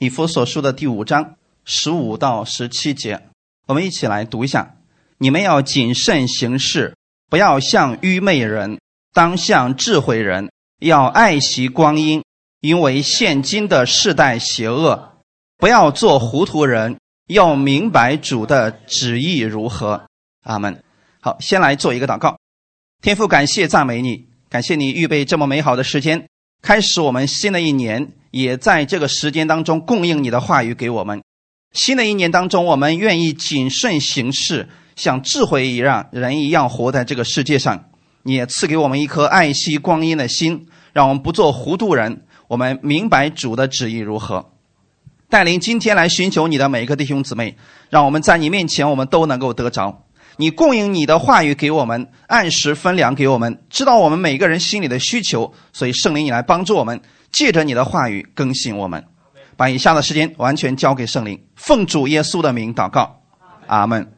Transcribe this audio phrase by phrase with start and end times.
[0.00, 3.20] 以弗所书的第五章十五到十七节，
[3.66, 4.76] 我们一起来读一下。
[5.18, 6.94] 你们要谨慎行事，
[7.28, 8.78] 不要像愚昧人，
[9.12, 10.50] 当像智慧人。
[10.78, 12.22] 要爱惜光阴，
[12.60, 15.14] 因为现今的世代邪恶。
[15.56, 20.06] 不要做糊涂人，要明白主的旨意如何。
[20.44, 20.80] 阿门。
[21.20, 22.38] 好，先来做一个祷告。
[23.02, 26.28] 天父，感谢赞美你，感谢你预备这么美好的时间，
[26.62, 31.22] 开始我们新的一年，也在这个时间当中供应你的话语给我们。
[31.72, 37.84] 新的一年当中，我们愿意谨慎行事，像智慧一样人一样活在这个世界上。
[38.22, 42.24] 你也赐给我们一颗爱惜光阴的心，让我们不做糊涂人。
[42.48, 44.50] 我们明白主的旨意如何。
[45.30, 47.56] 带领今天来寻求你的每一个弟兄姊妹，
[47.90, 50.04] 让我们在你面前，我们都能够得着
[50.38, 55.52] 你供应你的话语给我们，按时分粮给我们，知道我们每个人心里的需求。
[55.72, 57.00] 所以圣灵，你来帮助我们，
[57.32, 59.04] 借着你的话语更新我们。
[59.56, 63.20] 把以下的时间完全交给圣灵，奉主耶稣的名祷告，
[63.66, 64.12] 阿门。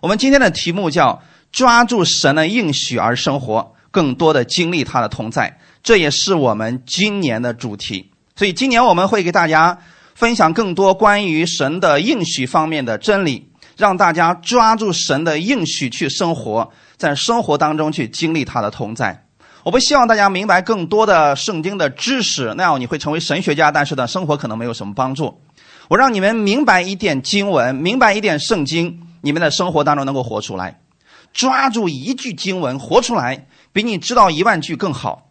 [0.00, 8.10] 我们今天的题目叫“抓住神的应许而生活，更多的经历他的同在”，这也是我们今年的主题。
[8.36, 9.78] 所以今年我们会给大家。
[10.14, 19.23] 分享更多关于神的应许方面的真理，让大家抓住神的应许去生活，在生活当中去经历他的同在。
[19.64, 25.40] 我不希望大家明白更多的圣经的知识，那样你会成为神学家，但是呢，生活可能没有什么帮助。
[25.88, 30.80] 我让你们明白一点经文，明白一点圣经，你们的生活当中能够活出来。
[31.32, 35.30] 抓住一句经文活出来，比你知道一万句更好。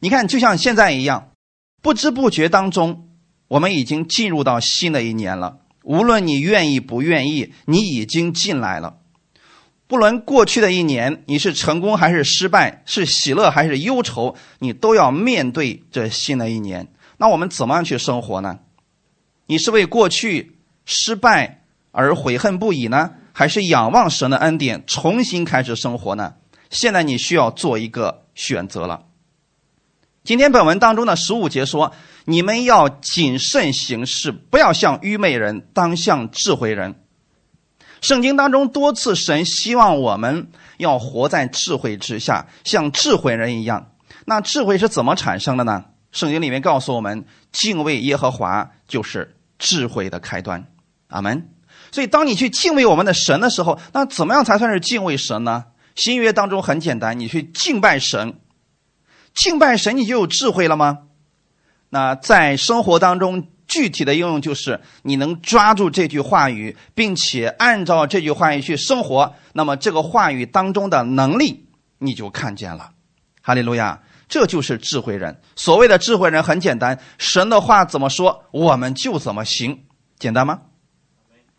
[0.00, 1.28] 你看，就像现在一样，
[1.80, 3.04] 不知不觉当中。
[3.46, 8.96] 我们已经进入到新的一年了，无论你愿意不愿意，你已经进来了。
[9.88, 16.88] 不论过去的一年你是成功还是失败，是喜乐还是忧愁，你都要面对这新的一年。
[17.16, 18.58] 那我们怎么样去生活呢？
[19.46, 26.34] 你是为过去失败而悔恨不已呢，还是仰望神的恩典，重新开始生活呢？
[26.68, 29.06] 现在你需要做一个选择了。
[30.22, 31.94] 今天本文当中的十五节说
[32.26, 36.96] ：“你们要谨慎行事，不要像愚昧人，当像智慧人。”
[38.00, 43.92] 圣经当中多次，神希望我们要活在智慧之下，像智慧人一样。
[44.24, 45.84] 那智慧是怎么产生的呢？
[46.12, 50.66] 圣经里面告诉我们：敬畏耶和华就是智慧的开端。
[51.08, 51.50] 阿门。
[51.90, 55.64] 所以，当你去敬畏我们的神的时候，那怎么样才算是敬畏神呢？
[55.94, 58.38] 新约当中很简单，你去敬拜神。
[59.34, 60.98] 敬拜神，你就有智慧了吗？
[61.88, 71.68] 那在生活当中具体的应用就是，你能抓住这句话语，并且按照这句话语去生活，那么这个话语当中的能力
[71.98, 72.90] 你就看见了。
[73.42, 75.40] 哈利路亚，这就是智慧人。
[75.54, 79.84] 所谓的智慧人很简单，神的话怎么说，我们就怎么行，
[80.18, 80.62] 简单吗？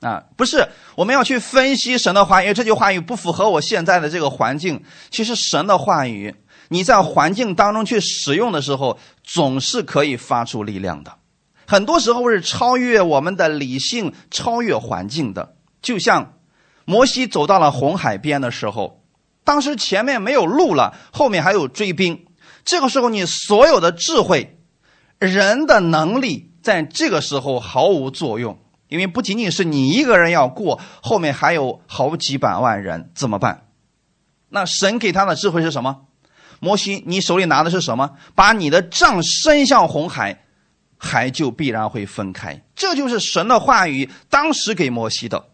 [0.01, 4.83] 啊，不是，我们要去分析神的话语，这句话语不符合我现在的这个环境。
[5.11, 6.35] 其实神的话语。
[6.71, 11.11] 你在环境当中去使用的时候，总是可以发出力量的。
[11.69, 15.53] 很多时候是超越我们的理性、超越环境的。
[15.83, 16.33] 就像
[16.83, 19.03] 摩西走到了红海边的时候，
[19.43, 22.25] 当时前面没有路了，后面还有追兵。
[22.65, 24.57] 这个时候，你所有的智慧、
[25.19, 28.57] 人的能力，在这个时候毫无作用，
[28.87, 33.67] 因为不仅仅是你一个人要过，后面还有好几百万人，怎么办？
[34.49, 36.07] 那神给他的智慧是什么？
[36.59, 38.15] 摩西，你手里拿的是什么？
[38.33, 40.45] 把你的杖伸向红海，
[40.99, 42.61] 海就必然会分开。
[42.75, 45.47] 这就是神的话语，当时给摩西的。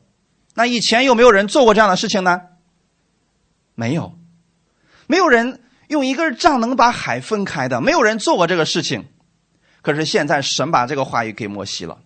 [0.56, 2.42] 那以前有没有人做过这样的事情呢？
[3.76, 4.18] 没有，
[5.08, 9.06] 没有人用一根杖能把海分开的，没有人做过这个事情。
[9.82, 12.00] 可是现在神把这个话语给摩西了，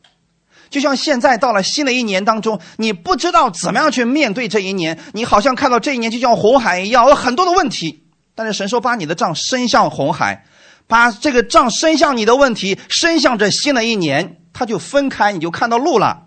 [0.69, 8.03] 就像现在到了新的一年当中，你不知道怎么样去面对这一年，你好像看到这一年就像红海一样，有很多的问题。
[8.35, 10.45] 但是神说：“把你的杖伸向红海，
[10.89, 16.25] 把这个杖伸向你的问题，伸向这新的一年，它就分开，你就看到路了。”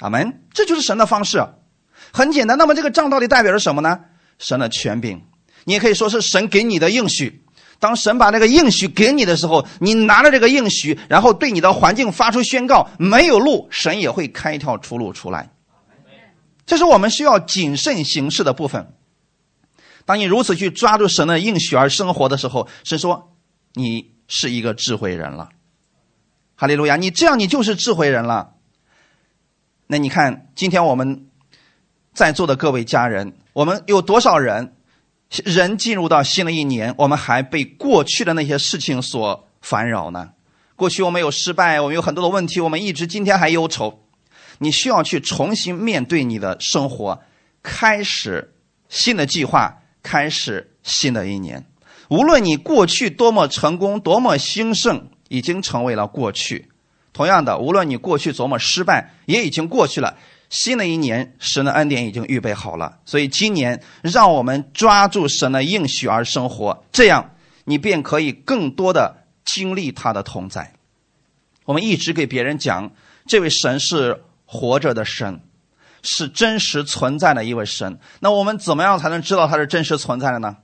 [0.00, 0.42] 阿门。
[0.52, 1.46] 这就是神的方式，
[2.10, 2.56] 很简单。
[2.56, 4.00] 那么这个杖到底代表着什么呢？
[4.38, 5.22] 神的权柄，
[5.64, 7.44] 你也可以说是神给你的应许。
[7.78, 15.50] 当神把那个应许给你的时候，你拿着这个应许，然后对你的环境发出宣告：没有路，神也会开一条出路出来。
[16.64, 18.94] 这是我们需要谨慎行事的部分。
[20.06, 23.35] 当你如此去抓住神的应许而生活的时候，神说
[23.76, 25.50] ：“你是一个智慧人了。”
[26.58, 26.96] 哈利路亚！
[26.96, 28.54] 你这样，你就是智慧人了。
[29.88, 31.26] 那你看，今天我们
[32.14, 34.74] 在座的各位家人，我们有多少人
[35.28, 40.30] 人进入到新的一年，我们还被过去的那些事情所烦扰呢？
[40.76, 44.02] 过去我们有失败，我们有很多的问题，我们一直今天还忧愁。
[44.58, 47.22] 你需要去重新面对你的生活，
[47.62, 48.54] 开始
[48.88, 51.66] 新的计划，开始新的一年。
[52.08, 56.70] 无论你过去多么成功，多么兴盛，已经成为了过去。
[57.12, 60.16] 同样的，无论你过去多么失败，也已经过去了。
[60.48, 62.98] 新的一年，神的恩典已经预备好了。
[63.04, 70.74] 所以今年，让我们抓住神的应许而生活，这样你便可以更多的经历他的同在。
[71.64, 72.92] 我们一直给别人讲，
[73.26, 75.40] 这位神是活着的神，
[76.02, 77.98] 是真实存在的一位神。
[78.20, 80.58] 那我们怎么样才能知道他是真实存在的呢？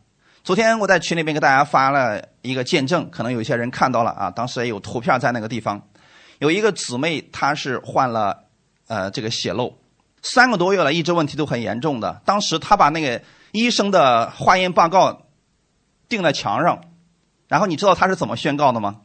[0.45, 5.81] 昨天我在群里面给大家发了一个见证，可能有些人看到了啊，当时也有图片在那个地方。
[6.41, 8.43] 有一个姊妹，她是患了
[8.89, 9.79] 呃这个血漏，
[10.21, 12.21] 三个多月了，一直问题都很严重的。
[12.25, 13.23] 当时她把那个
[13.53, 15.27] 医生的化验报告
[16.09, 16.81] 钉在墙上，
[17.47, 19.03] 然后你知道她是怎么宣告的吗？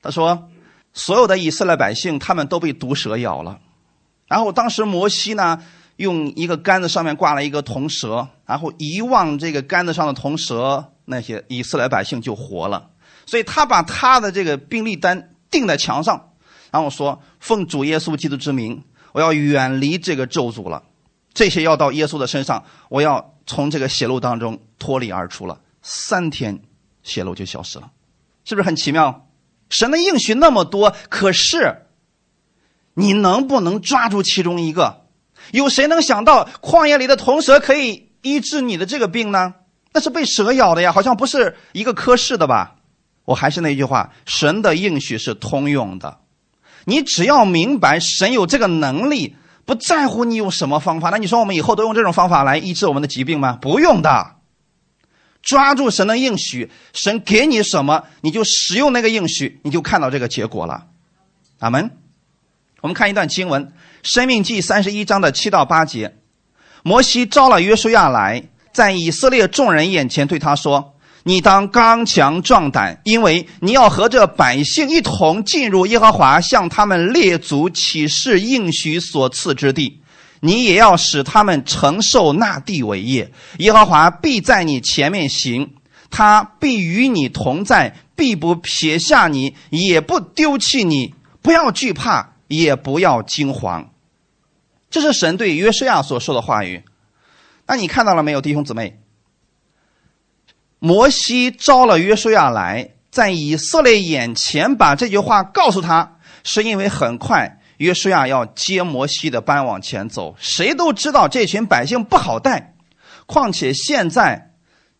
[0.00, 0.48] 她说
[0.94, 3.60] ：“所有的以色列百姓他们都被毒蛇咬了。”
[4.26, 5.62] 然后当时摩西呢。
[5.98, 12.90] 用一个杆子上面挂了一个铜蛇，然后一望这个杆子上的铜蛇，那些以色列百姓就活了。
[13.26, 16.30] 所以他把他的这个病历单钉在墙上，
[16.70, 20.84] 然后说：“奉主耶稣基督之名，我要远离这个咒诅了。
[21.34, 25.60] 这些要到耶稣的身上，我要从这个血路当中脱离而出了。
[25.82, 26.60] 三天，
[27.02, 27.90] 血路就消失了，
[28.44, 29.26] 是不是很奇妙？
[29.68, 31.86] 神的应许那么多，可是
[32.94, 35.06] 你能不能抓住其中一个？”
[35.52, 39.54] 有谁能想到旷野里的铜蛇可以医治你的这个病呢？
[39.92, 42.76] 那是被蛇咬的呀，好像不是一个科室的吧？
[43.24, 46.18] 我还是那句话，神的应许是通用的。
[46.84, 51.10] 你只要明白神有这个能力，不在乎你用什么方法。
[51.10, 53.58] 那你说我们以后都用这种方法来医治我们的疾病吗？
[53.60, 54.36] 不用的。
[55.42, 60.86] 抓住神的应许，神给你什么，你就使用那个应许，你就看到这个结果了。
[61.58, 61.90] 阿门。
[62.80, 63.72] 我们看一段经文。
[64.02, 66.14] 生命记三十一章的七到八节，
[66.82, 68.42] 摩西招了约书亚来，
[68.72, 80.00] 在以色列众人眼前对他说：“你当刚强壮胆，因为你要和这百姓一同进入耶和华向他们列祖起誓应许所赐之地。
[80.40, 83.32] 你也要使他们承受那地为业。
[83.58, 85.72] 耶和华必在你前面行，
[86.08, 91.14] 他必与你同在，必不撇下你，也不丢弃你。
[91.42, 93.90] 不要惧怕。”也不要惊慌，
[94.90, 96.82] 这是神对约书亚所说的话语。
[97.66, 99.00] 那你看到了没有，弟兄姊妹？
[100.78, 110.34] 摩西招了约书亚来，在以色列眼前把这句话告诉他，是因为很快约书亚要接摩西的班往前走。
[110.38, 112.74] 谁都知道这群百姓不好带，
[113.26, 114.54] 况且现在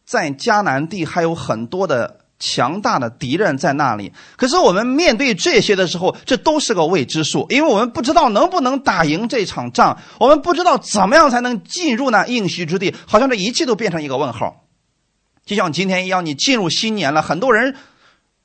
[0.04, 2.17] 在迦南地还有很多的。
[2.38, 14.64] 强大的敌人在那里，可是我们面对这些的时候，这都是个未知数，因为我们不知道能不能打赢这场仗，我们不知道怎么样才能进入那应许之地，好像这一切都变成一个问号。
[15.44, 17.74] 就像今天一样，你进入新年了，很多人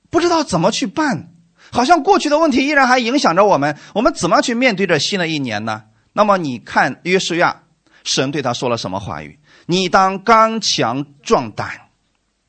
[0.09, 1.29] 不知道怎么去办，
[1.71, 5.83] 好像过去的问题依然还影响着我们，我们怎么去面对这新的一年呢？
[6.13, 7.61] 那么你看约书亚，
[8.03, 9.39] 神对他说了什么话语？
[9.67, 11.82] 你当刚强壮胆。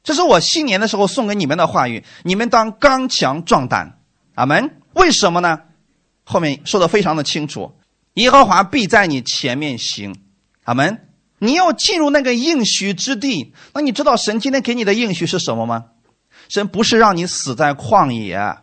[0.05, 3.99] 这是我新年的时候送给你们的话语，你们当刚强壮胆，
[4.35, 4.77] 阿门。
[4.93, 5.63] 为什么呢？
[6.25, 7.75] 后面说的非常的清楚，
[8.15, 10.15] 耶和华必在你前面行，
[10.65, 11.09] 阿门。
[11.39, 15.87] 你要进入那个应许之地，那你知道神今天给你的应许是什么吗？
[16.49, 18.59] 神不是让你死在旷野，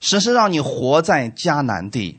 [0.00, 2.18] 神是让你活在迦南地。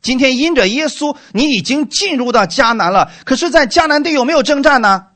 [0.00, 3.10] 今天因着耶稣，你已经进入到迦南了。
[3.24, 5.06] 可是，在迦南地有没有征战呢？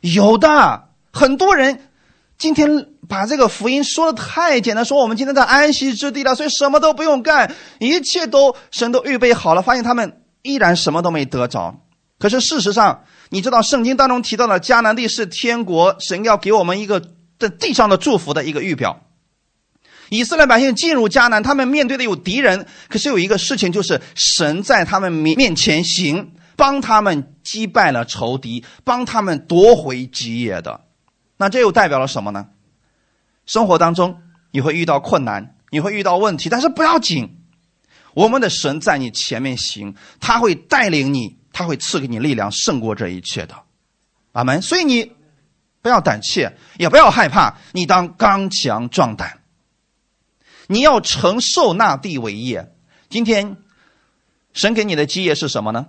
[0.00, 0.88] 有的。
[1.12, 1.78] 很多人
[2.38, 9.62] 今天把这个福音说的太简单，说我们今天在安息之地了，所以什么都不用干，一切都神都预备好了。
[9.62, 11.80] 发现他们依然什么都没得着。
[12.18, 17.00] 可是事实上，你知道圣经当中提到的迦南地是天国，神要给我们一个
[17.38, 19.02] 在地上的祝福的一个预表。
[20.08, 30.80] 以色列百姓进入迦南，他们面对的有敌人，可是有一个事情就是神在他们面面前行，帮他们击败了仇敌，帮他们夺回基业的。
[31.42, 32.50] 那这又代表了什么呢？
[33.46, 34.22] 生活当中
[34.52, 37.42] 你会遇到困难，你会遇到问题，但是不要紧，
[38.14, 43.56] 我们的神在你前面行，他会带领你，他会赐给你力量，胜过这一切的，
[44.30, 44.62] 阿门。
[44.62, 45.16] 所以你
[45.80, 49.40] 不要胆怯，也不要害怕，你当刚强壮胆，
[50.68, 52.72] 你要承受那地为业。
[53.08, 53.56] 今天
[54.52, 55.88] 神给你的基业是什么呢？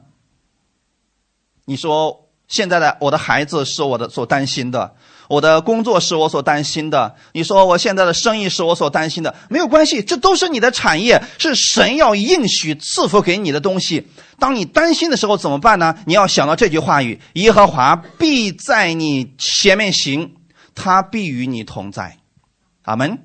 [1.66, 4.96] 你说现在的我的孩子是我的所担心的。
[5.28, 14.08] 我的工作是我所担心的，你说我现在的生意是我所担心的，没有关系，这都是你的产业，是神要应许赐福给你的东西。
[14.40, 15.96] 当你担心的时候怎么办呢？
[16.06, 20.34] 你要想到这句话语：耶和华必在你前面行，
[20.76, 22.18] 他必与你同在。
[22.84, 23.20] 阿门。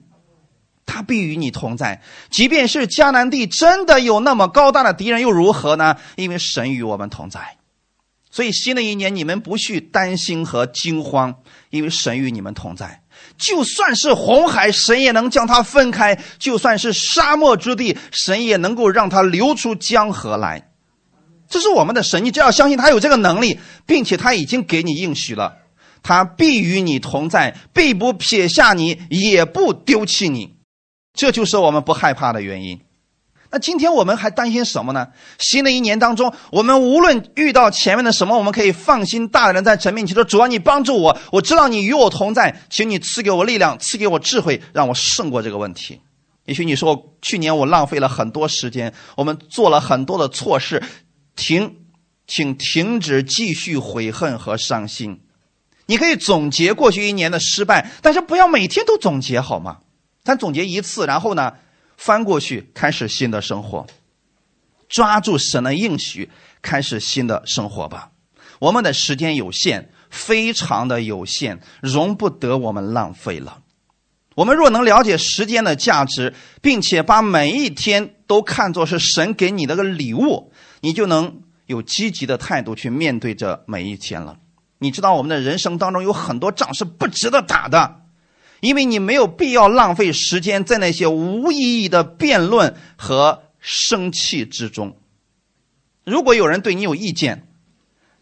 [0.90, 2.00] 他必与你同在，
[2.30, 5.94] 即便是迦南地真的有那么高大的敌人，又如何呢？
[6.16, 7.57] 因为神与我们同在。
[8.38, 11.34] 所以新的一年，你们不去担心和惊慌，
[11.70, 13.02] 因为神与你们同在。
[13.36, 20.70] 就算是红海，神也能将它分开；就算是沙漠之地，神也能够让它流出江河来。
[21.48, 25.56] 这是我们的神，你只要相信他有这个能力，并且他已经给你应许了，
[26.04, 30.54] 他必与你同在，必不撇下你，也不丢弃你。
[31.12, 32.78] 这就是我们不害怕的原因。
[33.50, 35.08] 那今天我们还担心什么呢？
[35.38, 45.98] 新的一年当中，我们无论遇到前面的什么，我们可以放心大胆的在神面前说：“主啊，你帮助我，我知道你与我同在，请你赐给我力量，赐给我智慧，让我胜过这个问题。”
[46.44, 50.82] 也许你说去年我浪费了很多时间，我们做了很多的错事，
[51.34, 51.76] 停，
[52.26, 55.20] 请停止继续悔恨和伤心。
[55.86, 59.78] 你可以总结过去一年的失败，但是不要每天都总结，好吗？
[60.22, 61.54] 咱总结一次，然后呢？
[61.98, 63.86] 翻过去，开始新的生活，
[64.88, 66.30] 抓住神的应许，
[66.62, 68.12] 开始新的生活吧。
[68.60, 73.58] 我们的时间有限，非常的有限，容不得我们浪费了。
[74.36, 84.38] 我们若能了解时间的价值，并且把每一天都看作是神给你的个礼物，你就能有积极的态度去面对这每一天了。
[84.78, 88.02] 你知道，我们的人生当中有很多仗是不值得打的。
[88.60, 94.96] 因为你没有必要浪费时间在那些无意义的辩论和生气之中。
[96.04, 97.48] 如果有人对你有意见，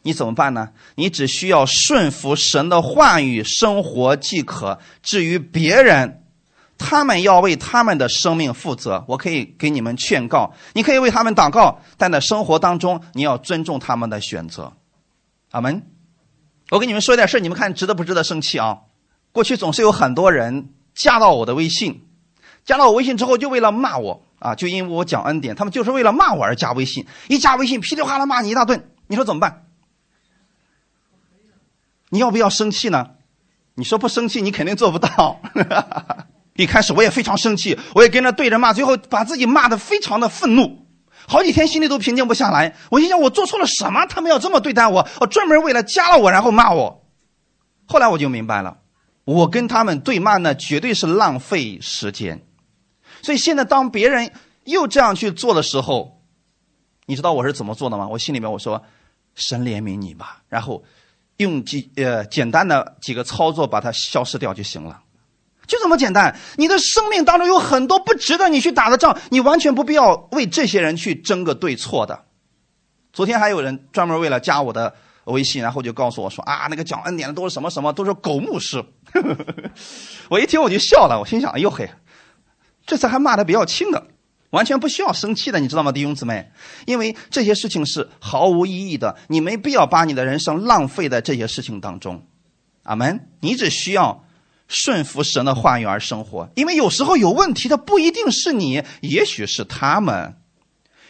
[0.03, 0.71] 你怎么办呢？
[0.95, 4.79] 你只需要顺服神的话语生活即可。
[5.03, 6.23] 至于别人，
[6.79, 9.05] 他们要为他们的生命负责。
[9.09, 14.73] 我可以给你们劝告，你可以为他们祷告，但在生活当中，你要尊重他们的选择。
[15.51, 15.83] 阿门。
[16.71, 18.79] 我跟你们说点事你们看值得不值得生气啊？
[19.37, 22.07] 过去总是有很多人加到我的微信，
[22.65, 29.67] 加到我微信之后就为了骂我啊，就因为我讲恩典，他们就是为了骂我而加微信，一加微信噼里啪啦骂你一大顿，你说怎么办？
[32.09, 33.11] 你要不要生气呢？
[33.75, 35.39] 你说不生气，你肯定做不到。
[36.57, 40.87] 一开始我也非常生气，我也跟着对着骂，最后把自己骂的非常的愤怒，
[41.29, 42.75] 好几天心里都平静不下来。
[42.89, 44.07] 我心想我做错了什么？
[44.07, 45.07] 他们要这么对待我？
[45.21, 47.05] 我专门为了加了我然后骂我。
[47.87, 48.79] 后来我就明白了。
[49.27, 52.47] 我跟他们对骂呢，绝对是浪费时间。
[53.23, 54.31] 所以现在当别人
[54.63, 56.23] 又这样去做的时候，
[57.07, 58.07] 你知道我是怎么做的吗？
[58.07, 58.85] 我心里面我说
[59.35, 60.85] ：“神怜悯你吧。”然后
[61.39, 65.03] 用几呃简单的几个操作把它消失掉就行了，
[65.67, 66.39] 就这么简单。
[66.57, 72.27] 你的生命当中有很多不值得你去打的仗，你完全不必要为这些人去争个对错的。
[73.13, 74.95] 昨天还有人专门为了加我的。
[75.33, 78.85] 微信，然后就告诉我说啊，那个讲恩典的都是什么什么，都是狗牧师。
[80.29, 81.89] 我一听我就笑了，我心想，哎呦嘿，
[82.87, 84.07] 这次还骂的比较轻的，
[84.51, 86.51] 完全不需要生气的，你知道吗，弟兄姊妹？
[86.87, 92.27] 因为这些事情是毫无意义的，你没必要把你的人生浪费在这些事情当中。
[92.85, 93.29] 阿门。
[93.41, 94.25] 你只需要
[94.69, 100.37] 顺服神的话语而生活，因为有时候有问题的不一定是你，也许是他们。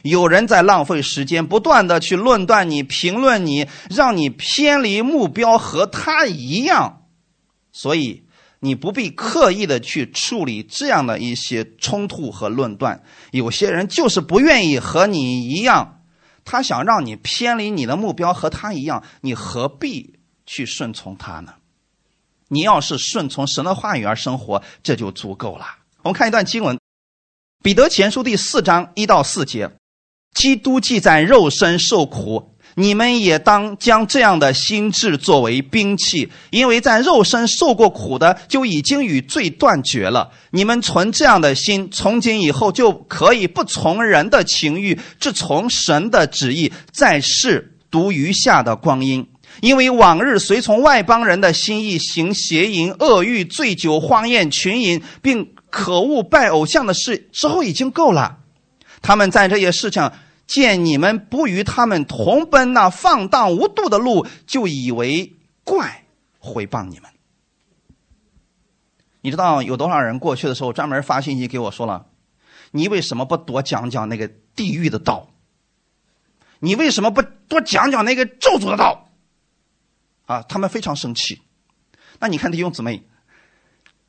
[0.03, 7.03] 有人在浪费时间，不断的去论断你、评论你，让你偏离目标，和他一样。
[7.73, 8.25] 所以
[8.61, 13.03] 你不必刻意的去处理这样的一些冲突和论断。
[13.33, 16.01] 有些人就是不愿意和你一样，
[16.45, 21.55] 他想让你偏离你的目标，和他一样，你何必去顺从他呢？
[22.49, 25.67] 你要是顺从神的话语而生活，这就足够了。
[26.03, 26.77] 我们看一段经文，
[27.63, 29.69] 《彼得前书》第四章一到四节。
[30.37, 40.31] 基督既在肉身受苦，你们也当将这样的心智作为兵器，因为在肉身受过苦的，就已经与罪断绝了。
[40.51, 49.27] 你们存这样的心，从今以后就可以不从人的情欲，只从神的旨意，在世读余下的光阴。
[49.63, 58.37] 因为往日随从外邦人的心意行邪淫、恶欲、醉酒、荒宴、群淫，并可恶拜偶像的事，之后已经够了。
[59.01, 60.13] 他们在这些事情。
[60.47, 65.35] 见你们不与他们同奔那放荡无度的路，就以为
[65.65, 66.05] 怪，
[66.39, 67.11] 回谤你们。
[69.21, 72.07] 你知道有多少人过去的时候专门发信息给我说了，
[72.71, 75.31] 你为什么不多讲讲那个地狱的道？
[76.61, 79.11] 你为什么不多讲讲那个咒诅的道？
[80.27, 81.43] 啊，他们非常生气。
[82.19, 83.03] 那你看弟兄姊妹，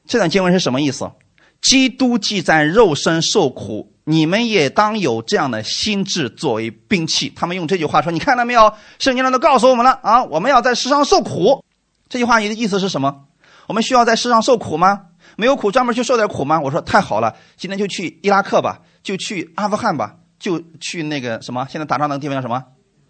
[0.06, 1.12] 这段经文是什么意思？
[1.61, 7.31] 基督既在肉身受苦，你们也当有这样的心智作为兵器。
[7.35, 8.71] 他们用这句话说：“你看到没有？
[8.99, 11.63] 圣经上都告诉我们了啊，我们要在世上受苦。”
[12.07, 13.25] 这句话你的意思是什么？
[13.67, 15.07] 我们需要在世上受苦吗？
[15.35, 16.59] 没有苦专门去受点苦吗？
[16.61, 22.63] 我说太好了，今天就去伊拉克吧，就去阿富汗吧，就去那个什么现在打仗那个地方叫什么？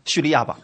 [0.05, 0.57] 叙利亚吧。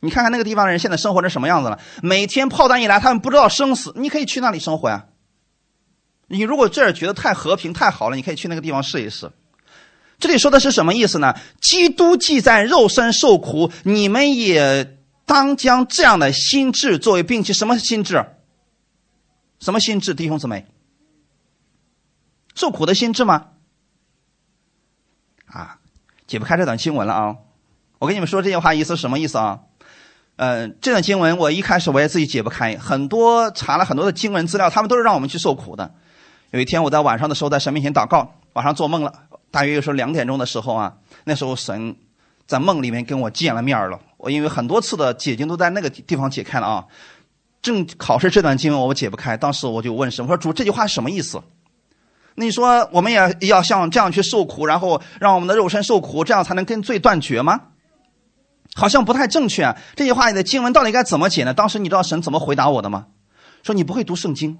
[0.00, 1.78] 你看看那个地方的人现在生活成什么样子了？
[2.02, 3.92] 每天炮弹一来，他们不知道生死。
[3.96, 5.06] 你可以去那里生活呀。
[6.32, 9.30] 你如果这儿觉得太和平太好了，你可以去那个地方试一试。
[10.18, 11.34] 这里说的是什么意思呢？
[11.60, 14.96] 基督既在肉身受苦，你们也
[15.26, 17.52] 当将这样的心智作为兵器。
[17.52, 18.24] 什么心智？
[19.60, 20.14] 什么心智？
[20.14, 20.64] 弟兄姊妹，
[22.54, 23.48] 受苦的心智吗？
[25.44, 25.80] 啊，
[26.26, 27.36] 解不开这段经文了啊！
[27.98, 29.60] 我跟你们说这句话意思是什么意思啊？
[30.36, 35.94] 嗯，这段经文我一开始我也自己解不开，很多查了很多的经文资料，他们都是让我们去受苦的。
[36.52, 39.12] 有一天我在晚上的时候在神面前祷告，晚上做梦了，
[39.50, 40.94] 大约又是两点钟的时候啊。
[41.24, 41.96] 那时候神
[42.46, 43.98] 在梦里面跟我见了面了。
[44.18, 46.84] 我因为很多次的解经都在那个地方解开了啊。
[47.62, 51.42] 正考试这段经文我解不开，当时我就问神，我说主这句话什么意思？
[52.34, 57.58] 你说我们也要像这样去受苦，然后让我们的肉身受苦，这样才能跟罪断绝吗？
[58.74, 59.62] 好像不太正确。
[59.62, 61.54] 啊这句话里的经文到底该怎么解呢？
[61.54, 63.06] 当时你知道神怎么回答我的吗？
[63.62, 64.58] 说你不会读圣经。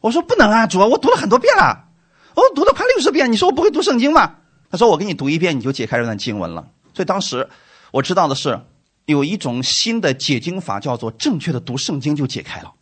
[0.00, 1.88] 我说不能啊，主啊，我读了很多遍了，
[2.34, 3.30] 我读了快六十遍。
[3.32, 4.36] 你说我不会读圣经吗？
[4.70, 6.68] 他说我给你读一遍，你就解开这段经文了。
[6.94, 7.48] 所以当时
[7.92, 8.60] 我知道的是，
[9.06, 12.72] 有一种新的解经法，叫做正确的读圣经就解开了。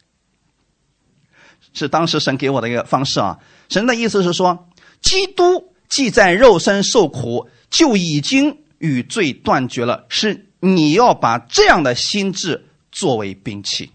[1.72, 3.38] 是当时神给我的一个方式啊。
[3.68, 4.68] 神的意思是说，
[5.00, 10.04] 基督既在肉身受苦，就已经与罪断绝了。
[10.08, 13.90] 是你要把这样的心智作为兵器。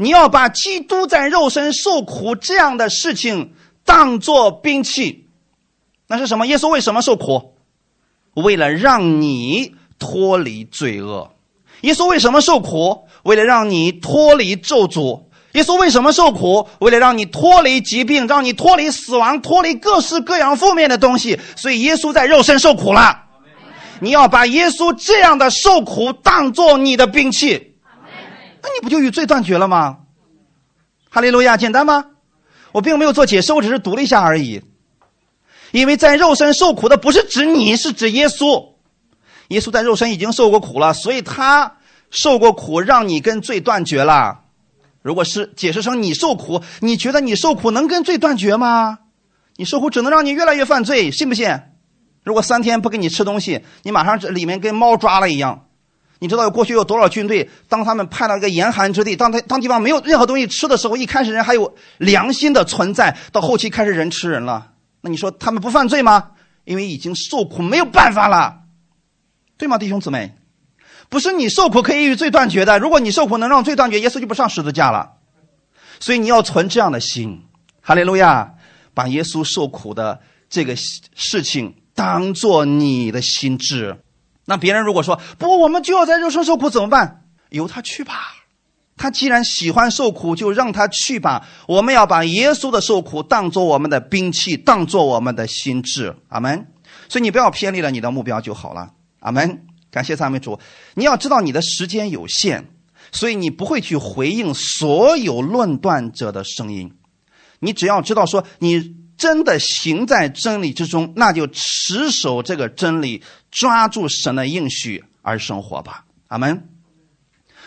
[0.00, 3.52] 你要把基督在肉身受苦这样的事情
[3.84, 5.26] 当做兵器，
[6.06, 6.46] 那是什么？
[6.46, 7.52] 耶稣为什么受苦？
[8.32, 11.30] 为了让你脱离罪恶。
[11.82, 13.06] 耶稣为什么受苦？
[13.24, 15.24] 为了让你脱离咒诅。
[15.52, 16.66] 耶稣为什么受苦？
[16.78, 21.38] 为了让你脱离疾病，让你脱离死亡，脱离各式各样负面的东西。
[21.56, 23.24] 所以耶稣在肉身受苦了。
[24.00, 27.69] 你要把耶稣这样的受苦当做你的兵器。
[28.62, 29.98] 那你不就与罪断绝了吗？
[31.08, 32.06] 哈利路亚，简单吗？
[32.72, 34.62] 我并没有做解释，我只是读了一下而已。
[35.72, 38.70] 因为在肉身受苦的不是指你，是指耶稣。
[39.48, 41.78] 耶稣在肉身已经受过苦了，所以他
[42.10, 44.42] 受过苦，让你跟罪断绝了。
[45.02, 48.98] 如果是解释成你受苦，你觉得你受苦能跟罪断绝吗？
[49.56, 51.60] 你受苦只能让你越来越犯罪，信不信？
[52.22, 55.66] 如果三天不给你吃东西，你马上这里面跟猫抓了一样。
[56.20, 57.50] 你知道过去有多少军队？
[57.68, 64.72] 当他们派到一个严寒之地，当他当地方没有任何东西吃的时候，一开始人还有良心的存在，到后期开始人吃人了。
[65.00, 66.32] 那你说他们不犯罪吗？
[66.64, 68.60] 因为已经受苦没有办法了，
[69.56, 70.34] 对吗，弟兄姊妹？
[71.08, 72.78] 不是你受苦可以与罪断绝的。
[72.78, 75.12] 如果你受苦能让罪断绝，耶稣就不上十字架了。
[75.98, 77.42] 所以你要存这样的心，
[77.80, 78.54] 哈利路亚，
[78.92, 83.96] 把耶稣受苦的这个事情当做你的心智。
[84.50, 87.22] 那别人如果说不，我们就要在肉身受苦怎么办？
[87.50, 88.34] 由他去吧。
[88.96, 91.46] 他既然喜欢受苦，就让他去吧。
[91.68, 96.16] 我们要把耶稣的受苦当做我们的兵器，当做我们的心智。
[96.30, 96.66] 阿门。
[97.08, 98.90] 所以你不要偏离了你的目标就好了。
[99.20, 99.66] 阿门。
[99.92, 100.58] 感谢赞美主。
[100.94, 102.66] 你要知道你的时间有限，
[103.12, 106.92] 所以你不会去回应所有论断者的声音。
[107.60, 108.98] 你只要知道说你。
[109.20, 116.06] 真的行在真理之中，那就持守这个真理，抓住神的应许而生活吧。
[116.28, 116.70] 阿门。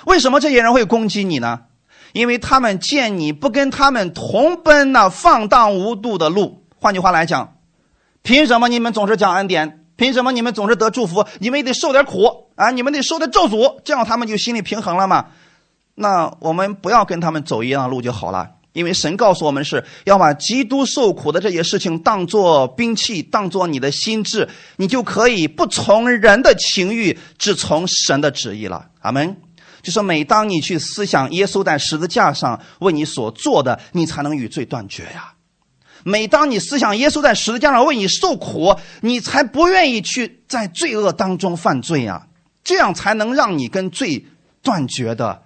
[0.05, 1.65] 为什么这些人会攻击你呢？
[2.11, 6.65] 因为他们见你不跟他们同奔那放荡无度的路。
[6.79, 7.55] 换句话来讲，
[8.23, 9.85] 凭什么你们总是讲恩典？
[9.95, 11.23] 凭什么你们总是得祝福？
[11.37, 12.71] 你们也得受点苦啊！
[12.71, 15.27] 你们得受点咒诅，这样他们就心里平衡了嘛？
[15.93, 18.49] 那我们不要跟他们走一样的路就好了。
[18.73, 28.87] 因为神告诉我们是要把基督受苦的这些事情当做兵器，当做你的心智，你就可以不从人的情欲，只从神的旨意了。
[29.01, 29.37] 阿门。
[29.83, 35.33] 就是每当你去思想耶稣在十字架上为你所做的，你才能与罪断绝呀。
[36.05, 42.27] 每当你思想耶稣在十字架上为你受苦，你才不愿意去在罪恶当中犯罪呀。
[42.63, 44.25] 这样才能让你跟罪
[44.61, 45.42] 断绝的。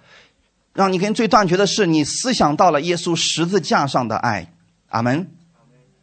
[0.78, 4.52] 让你跟最断绝的是，你思想到了耶稣十字架上的爱，
[4.90, 5.28] 阿门。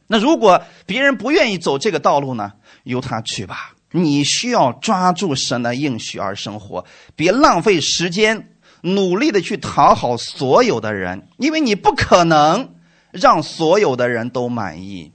[0.07, 2.51] 那如果别人不愿意走这个道路呢？
[2.83, 3.73] 由他去吧。
[3.91, 6.83] 你需要抓住神的应许而生活，
[7.15, 8.49] 别浪费时间
[8.81, 12.73] 努力的去讨好所有的人，因为你不可能
[13.11, 15.13] 让所有的人都满意。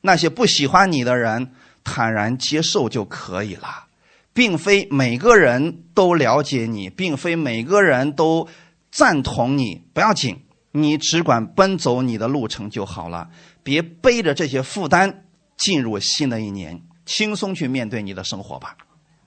[0.00, 1.52] 那些不喜欢你的人，
[1.84, 3.84] 坦然接受就可以了，
[4.32, 8.48] 并非每个人都了解你，并非每个人都
[8.94, 13.28] 赞同你，不要紧，你只管奔走你的路程就好了，
[13.64, 15.24] 别背着这些负担
[15.56, 18.76] 进入新的一年，轻松去面对你的生活吧。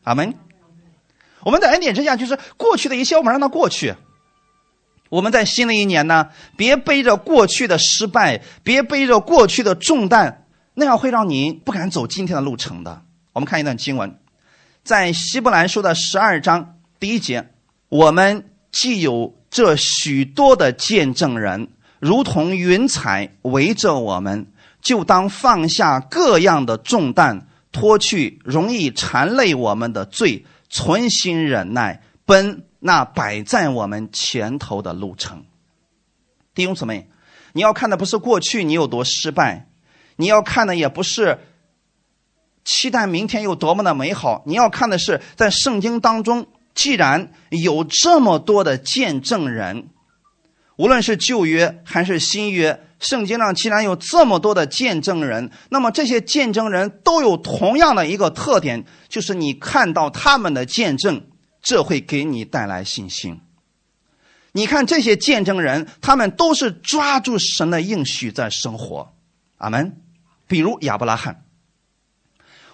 [0.04, 0.34] 阿门。
[1.42, 3.94] 我们在恩典之下，就是过去的一切，我们让它过去。
[5.10, 13.02] 我们在新的一年呢，别背着过去的失败，别背着过去的重担，那样会让你不敢走今天的路程的。
[13.34, 14.18] 我们看一段经文，
[14.86, 17.50] 在希伯来书的十二章第一节，
[17.90, 24.52] 我们既有这许多的见证人，如同云彩围着我们，
[24.84, 30.46] 就当放下各样的重担，脱去容易缠累我们的罪。
[30.70, 35.44] 存心忍耐，奔那摆在我们前头的路程。
[36.54, 37.10] 弟兄姊妹，
[37.54, 39.68] 你要看的不是过去你有多失败，
[40.18, 41.40] 你要看的也不是
[42.64, 46.46] 期待明天有多么的美好，你要看的是在圣经当中，
[46.78, 49.90] 既然有这么多的见证人，
[50.76, 52.84] 无论是旧约还是新约。
[53.00, 61.28] 圣经上既然有这么多的见证人，那么这些见证人都有同样的一个特点，就是你看到他们的见证，
[61.64, 63.42] 这会给你带来信心。
[64.52, 69.16] 你看这些见证人，他们都是抓住神的应许在生活。
[69.58, 69.98] 阿门。
[70.46, 71.44] 比如亚伯拉罕，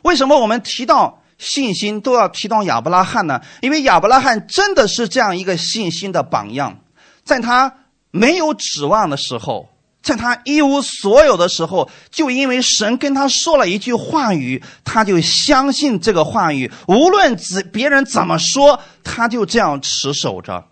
[0.02, 3.42] 为什么我们提到信心都要提到亚伯拉罕呢？
[3.62, 6.80] 因为亚伯拉罕真的是这样一个信心的榜样，
[7.24, 7.74] 在他
[8.12, 9.70] 没有指望的时候。
[10.02, 17.40] 在他一无所有的时候，就因为神跟他说了一句话语，他就相信这个话语，无论
[17.72, 20.66] 别人怎么说，他就这样持守着。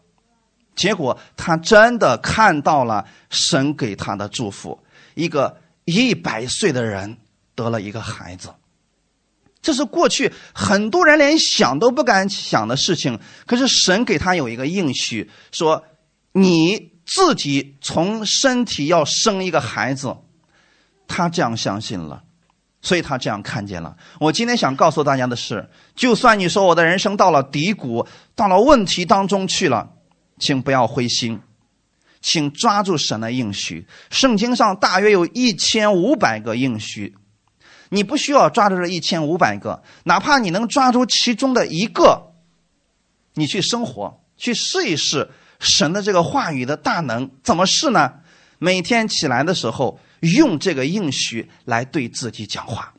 [0.76, 4.78] 结果他真的看到了神给他的祝福，
[5.15, 7.15] 一个一百岁的人
[7.56, 8.50] 得了一个孩子，
[9.62, 13.19] 这是过去很多人连想都不敢想的事情。
[13.45, 15.84] 可是神给他有一个应许，说
[16.34, 16.91] 你。
[17.04, 20.15] 自己从身体要生一个孩子，
[21.08, 22.24] 他这样相信了，
[22.82, 23.97] 所以他这样看见了。
[24.17, 29.89] 我今天想告诉大家的是，就算你说我的人生到了低谷，到了问题当中去了，
[30.39, 31.41] 请不要灰心，
[32.21, 33.86] 请抓住神的应许。
[34.10, 37.13] 圣经上大约有一千五百个应许，
[37.93, 42.32] 你不需要抓住这一千五百个，哪怕你能抓住其中的一个，
[43.34, 45.30] 你去生活，去试一试。
[45.60, 48.13] 神的这个话语的大能怎么试呢？
[48.60, 52.93] 每天起来的时候，用这个应许来对自己讲话，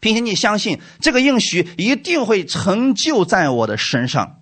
[0.00, 4.40] 并且你相信这个应许一定会成就在我的身上。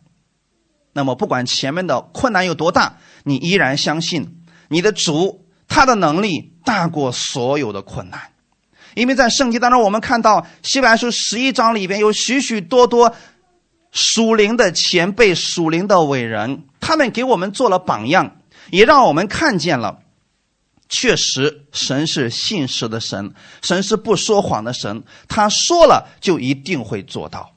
[0.94, 8.33] 那么，不管前面的困难有多大，你依然相信你的主，他的能力大过所有的困难。
[8.94, 13.14] 因为在圣经当中，我们看到希伯来书十一章里边有许许多多。
[13.92, 18.37] 属灵的前辈，属灵的伟人，他们给我们做了榜样，
[18.70, 19.98] 也让我们看见了，
[20.88, 27.50] 确实神是信实的神，神是不说谎的神，他说了就一定会做到。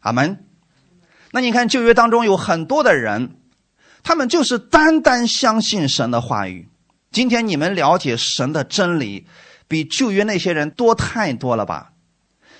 [0.00, 0.44] 阿门。
[1.30, 3.36] 那你看旧约当中有很多的人，
[4.02, 6.68] 他们就是单单相信神的话语。
[7.10, 9.26] 今天你们了解神的真理，
[9.68, 11.92] 比旧约那些人多太多了吧？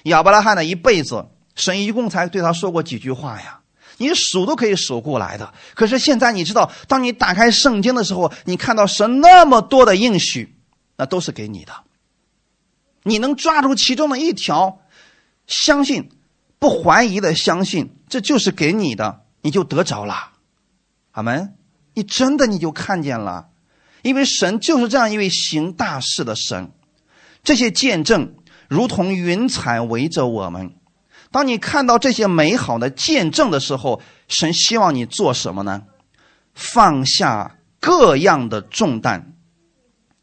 [0.05, 1.27] 亚伯拉罕的一辈子。
[1.57, 3.59] 神一共才对他说过几句话呀？
[3.97, 5.53] 你数都可以数过来的。
[5.75, 10.55] 可是现在你知道，当你打开圣经的时候，你看到神那么多的应许，
[10.97, 11.73] 那都是给你的。
[13.03, 14.79] 你能抓住其中的一条，
[15.49, 16.11] 相信，
[16.61, 20.35] 不怀疑的相信，这就是给你的，你就得着了。
[21.11, 21.55] 阿门。
[21.95, 23.49] 你真的你就看见了，
[24.03, 26.71] 因为神就是这样一位行大事的神。
[27.43, 28.35] 这些见证
[28.69, 30.73] 如同云彩围着我们。
[31.31, 35.83] 当你看到这些美好的见证的时候，神希望你做什么呢？
[36.55, 39.35] 放下各样的重担。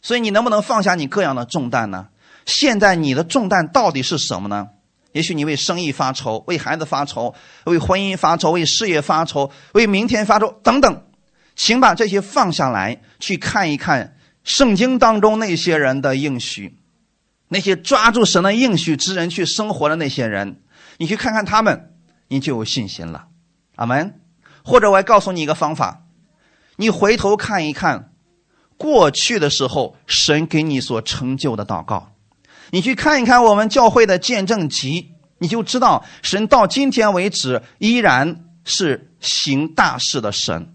[0.02, 2.08] 所以你能不能放下你各样的重担呢？
[2.46, 4.70] 现在你的重担到底是什么呢？
[5.14, 11.04] 也许你为生意发愁，为孩子发愁，为婚姻发愁，为事业发愁，为明天发愁等等。
[11.56, 16.78] 请把这些放下来，去看一看圣经当中那些人的应许，
[17.48, 20.62] 那些抓住神的应许之人去生活的那些人。
[20.98, 21.94] 你去看看他们，
[22.28, 23.28] 你就有信心了，
[23.76, 24.20] 阿门。
[24.64, 26.06] 或者我还告诉你一个方法，
[26.78, 28.14] 你回头看一看
[28.78, 32.14] 过去的时候，神给你所成就的祷告，
[32.72, 40.74] 你去看一看我们教会的见证集，你就知道神到今天为止依然是行大事的神。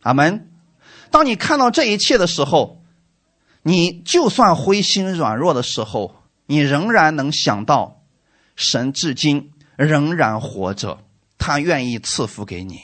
[0.00, 0.48] 阿门。
[1.10, 2.75] 当你看到这一切的时候，
[3.68, 6.14] 你就算灰心软弱的时候，
[6.46, 8.00] 你仍然能想到，
[8.54, 11.00] 神至今仍然活着，
[11.36, 12.78] 他愿意赐福给你，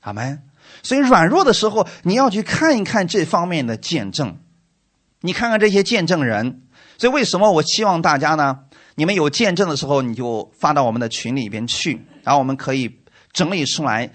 [0.00, 0.42] 阿门。
[0.82, 4.38] 所以软弱的时候，你要去看一看这方面的见证，
[5.20, 6.62] 你看看这些见证人。
[6.96, 8.60] 所以为什么我希望大家呢？
[8.94, 12.98] 你们有见证的时候，你就发到我们的群里边去，然后我们可以
[13.34, 14.10] 整理出来，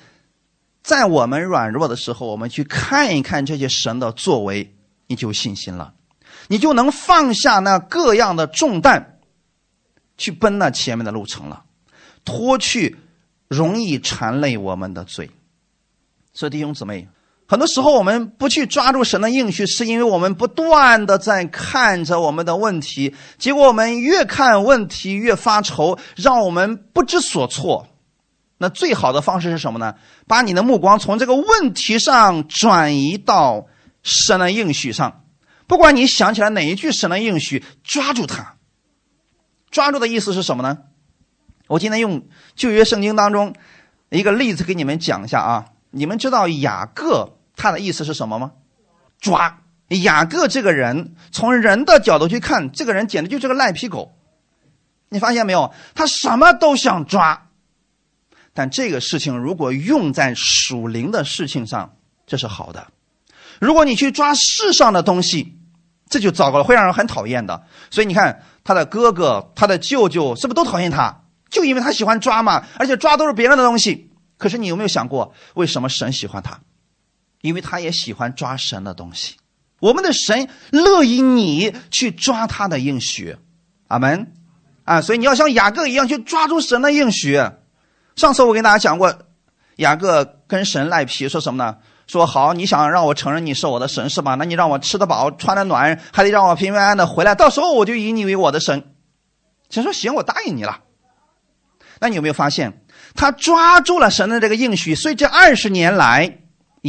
[0.82, 4.76] 在我们软弱的时候，我们去看一看这些神的作为，
[5.13, 5.93] 你就有信心了，
[6.47, 9.19] 你就能放下那各样的重担，
[10.17, 11.63] 去奔那前面的路程了，
[12.26, 12.97] 脱去
[13.47, 15.30] 容易缠累我们的罪。
[16.34, 17.08] 所以弟兄姊妹。
[17.45, 27.86] 很多时候，我们不去抓住神的应许，是因为我们不断的在看着我们的问题，结果我们越看问题越发愁，让我们不知所措。
[28.58, 29.93] 那最好的方式是什么呢？
[30.26, 33.67] 把你的目光从这个问题上转移到
[34.04, 35.24] 神的应许上。
[35.66, 38.58] 不管你想起来哪一句神的应许，抓住它。
[39.72, 40.78] 抓住的意思是什么呢？
[41.68, 43.56] 我今天用旧约圣经当中
[44.10, 45.66] 一个例子给你们讲一下啊。
[45.89, 47.38] 你们知道雅各？
[47.56, 48.52] 他的意思是什么吗？
[49.20, 54.13] 抓雅各这个人，从人的角度去看，这个人简直就是个赖皮狗。
[55.10, 55.74] 你发现没有？
[55.96, 57.48] 他什么都想抓。
[58.54, 61.96] 但这个事情如果用在属灵的事情上，
[62.28, 62.88] 这是好的。
[63.60, 65.58] 如果你去抓世上的东西，
[66.10, 67.63] 这就糟糕了，会让人很讨厌的。
[67.89, 71.22] 所以你看，他的哥哥、他的舅舅是不是都讨厌他？
[71.50, 74.12] 就因为他喜欢抓嘛，而且抓都是别人的东西。
[74.38, 76.60] 可是你有没有想过，为什么神喜欢他？
[77.42, 79.36] 因为他也喜欢抓神的东西，
[79.80, 83.36] 我们的神乐意你去抓他的应许，
[83.88, 84.32] 阿门，
[84.86, 87.42] 啊，所以你要像雅各一样去抓住神的应许。
[88.16, 89.13] 上次我跟大家讲过，
[89.76, 91.78] 雅各跟神赖皮，说什么呢？
[92.08, 94.36] 说好，你想让我承认你是我的神是吧？
[94.36, 98.84] 那你让我吃得饱，穿得暖，还得让我平平安安的回来，到时候我就以你为我的神。
[99.70, 100.80] 神说行，我答应你了。
[102.00, 102.82] 那你有没有发现，
[103.16, 106.39] 他抓住了神的这个应许，所以这二十年来。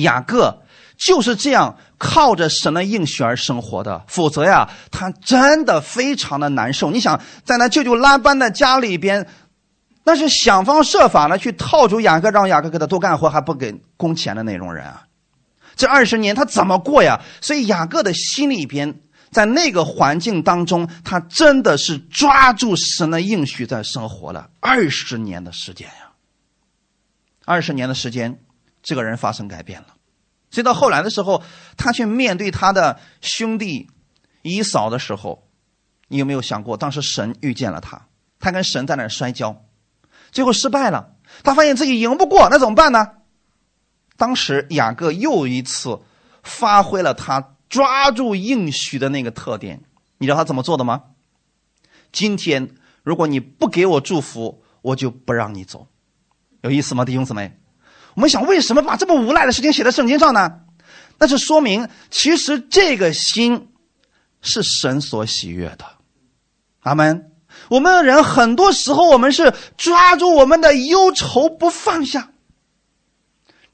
[0.02, 0.64] 雅各
[0.98, 6.90] 就是这样靠着神的应许而生活的，否则呀，他真的非常的难受。
[6.90, 9.24] 你想在那舅舅拉班的家里边，
[10.02, 15.03] 那是想方设法的去套住雅各，让雅各给他多干活，还不给工钱的那种人啊。
[15.76, 17.20] 这二十年他怎么过呀？
[17.40, 26.12] 所以雅各的心里边，在那个环境当中，他真的是抓住神的应许在生活了二十年的时间呀。
[27.44, 28.40] 二十年的时间。
[28.86, 29.86] 这个人发生改变了，
[30.50, 31.42] 所以到后来的时候，
[31.74, 33.88] 他去面对他的兄弟
[34.42, 35.48] 以扫的时候，
[36.08, 38.08] 你有没有想过，当时神遇见了他，
[38.38, 39.64] 他跟神在那摔跤，
[40.32, 43.12] 最后失败了，他发现自己赢不过，那怎么办呢？
[44.16, 46.00] 当时雅各又一次
[46.42, 49.82] 发挥了他抓住应许的那个特点，
[50.18, 51.02] 你知道他怎么做的吗？
[52.12, 55.88] 今天如果你不给我祝福，我就不让你走，
[56.62, 57.58] 有意思吗，弟兄姊妹？
[58.14, 60.60] 我们想，为什么把这么无赖的事情写在圣经上呢？
[61.18, 63.68] 那是说明，其实这个心
[64.40, 65.84] 是神所喜悦的。
[66.80, 67.32] 阿门。
[67.68, 72.30] 我们人很多时候，我们是抓住我们的忧愁不放下，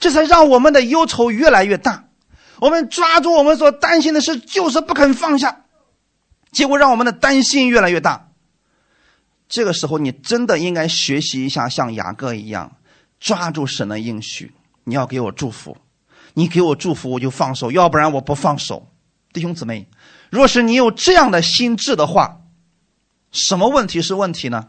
[0.01, 2.09] 这才让我们的忧愁越来越大。
[2.59, 5.65] 我们抓住我们所担心的事，就是不肯放下，
[6.51, 8.29] 结果让我们的担心越来越大。
[9.49, 12.73] 这个时候，你真的应该学习一下，像雅各一样。
[13.19, 14.51] 抓住神的应许，
[14.85, 15.77] 你要给我祝福，
[16.33, 18.89] 你给我祝福，我就放手，要不然我不放手。
[19.33, 19.87] 弟兄姊妹，
[20.31, 22.41] 若是你有这样的心智的话，
[23.31, 24.69] 什么问题是问题呢？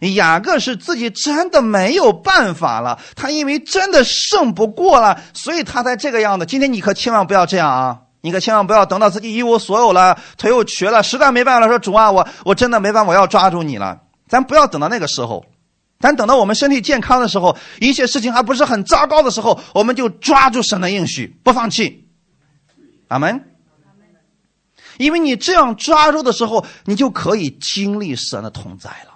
[0.00, 6.46] 雅各是自己真的没有办法了，他因为真的胜不过了，所以他才这个样子。
[6.46, 7.98] 今天你可千万不要这样啊！
[8.22, 13.98] 你可千万不要等到自己一无所有了，腿又瘸了，实在没办法了，说主啊，我我真的没办法，我要抓住你了。
[14.28, 15.44] 咱不要等到那个时候。
[15.98, 22.08] 咱等到我们身体健康的时候，一切事情还不是很糟糕的时候，我们就抓住神的应许，不放弃。
[23.08, 23.44] 阿门。
[24.96, 29.09] 因为你这样抓住的时候，你就可以经历神的同在了。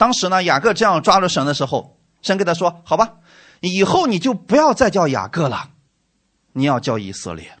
[0.00, 3.16] 当时呢，雅各这样抓住神的时候，神跟他说：“好吧，
[3.60, 5.68] 以后你就不要再叫雅各了，
[6.54, 7.52] 你要叫以色列，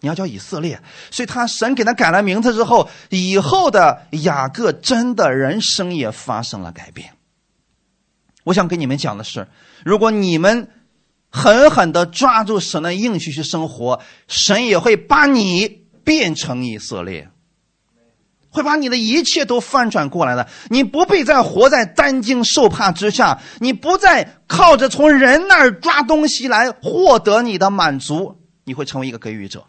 [0.00, 0.80] 你要叫以色列。”
[1.12, 7.12] 所以他神给他改了名字之后，以后的雅各真的人生也发生了改变。
[8.44, 9.46] 我想跟你们讲的是，
[9.84, 10.70] 如果你们
[11.28, 17.28] 狠狠的抓住神的应许去生活，神也会把你变成以色列。
[18.50, 20.48] 会把你的一切都翻转过来的。
[20.68, 29.64] 你不必再活在担惊受怕之下，你不再靠着从人那儿抓东西来获得你的满足，你会成为一个给予者。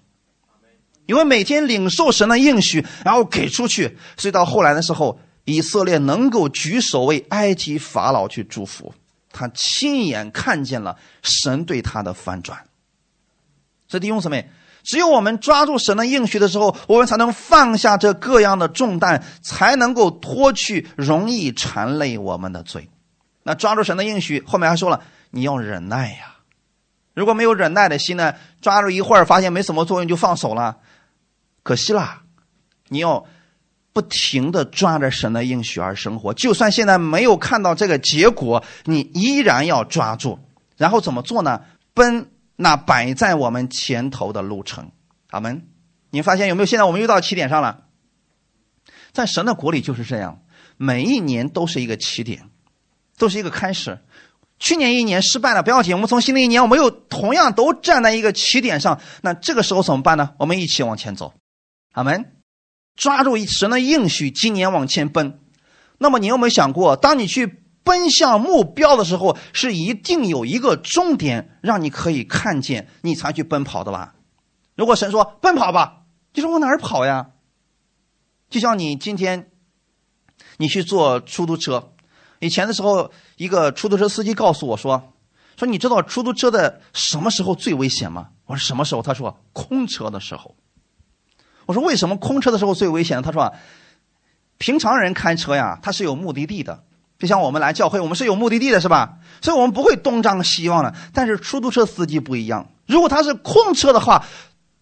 [1.06, 8.94] 因为每天领受神的应许，然后给出去，所以到后来的时候，以色列能够举手为埃及法老去祝福，
[9.32, 12.60] 他亲眼看见了神对他的翻转。
[13.88, 14.52] 所以弟兄姊妹，
[14.90, 22.90] 只有我们抓住神的应许的时候，我们才能放下这各样的重担，才能够脱去容易缠累我们的罪。
[23.44, 25.00] 那抓住神的应许，后面还说了，
[25.30, 26.38] 你要忍耐呀。
[27.14, 30.78] 如果没有忍耐的心呢，抓住一会儿发现没什么作用就放手了。
[31.62, 32.24] 可惜啦，
[32.88, 33.24] 你要
[33.94, 40.40] 不停的抓着神的应许而生活，就算现在没有看到这个结果，你依然要抓住。
[40.78, 41.62] 然后怎么做呢？
[41.94, 44.92] 奔那摆在我们前头的路程。
[45.30, 45.66] 阿门。
[46.10, 46.66] 你发现有没有？
[46.66, 47.86] 现在我们又到起点上了。
[49.14, 50.42] 在神的国里就是这样，
[50.76, 52.50] 每一年都是一个起点，
[53.18, 54.00] 都是一个开始。
[54.60, 59.00] 去年一年失败了不要紧，我们从新的一年，我们又同样都站在一个起点上。
[59.22, 60.34] 那这个时候怎么办呢？
[60.38, 61.34] 我们一起往前走。
[61.94, 62.34] 阿门，
[62.96, 65.40] 抓住神的应许，今年往前奔。
[65.98, 74.16] 那么你有没有想过，当你去奔向目标的时候，是一定有一个终点让你可以看见，你才去奔跑的吧？
[74.76, 77.32] 如果神说奔跑吧，你说往哪儿跑呀？
[78.50, 79.50] 就像你今天，
[80.58, 81.94] 你去坐出租车，
[82.40, 85.14] 以前的时候，一个出租车司机告诉我说
[85.58, 90.56] ：“说你知道出租车的什么时候最危险吗？”我说：“什么时候？”他说：“空车的时候。”
[91.68, 93.22] 我说为什么空车的时候最危险？
[93.22, 93.54] 他说，
[94.58, 96.84] 平常人开车呀，他是有目的地的，
[97.20, 99.20] 就像我们来教会，我们是有目的地的，是吧？
[99.42, 100.96] 所以我们不会东张西望的。
[101.14, 104.26] 但是出租车司机不一样，如果他是空车的话，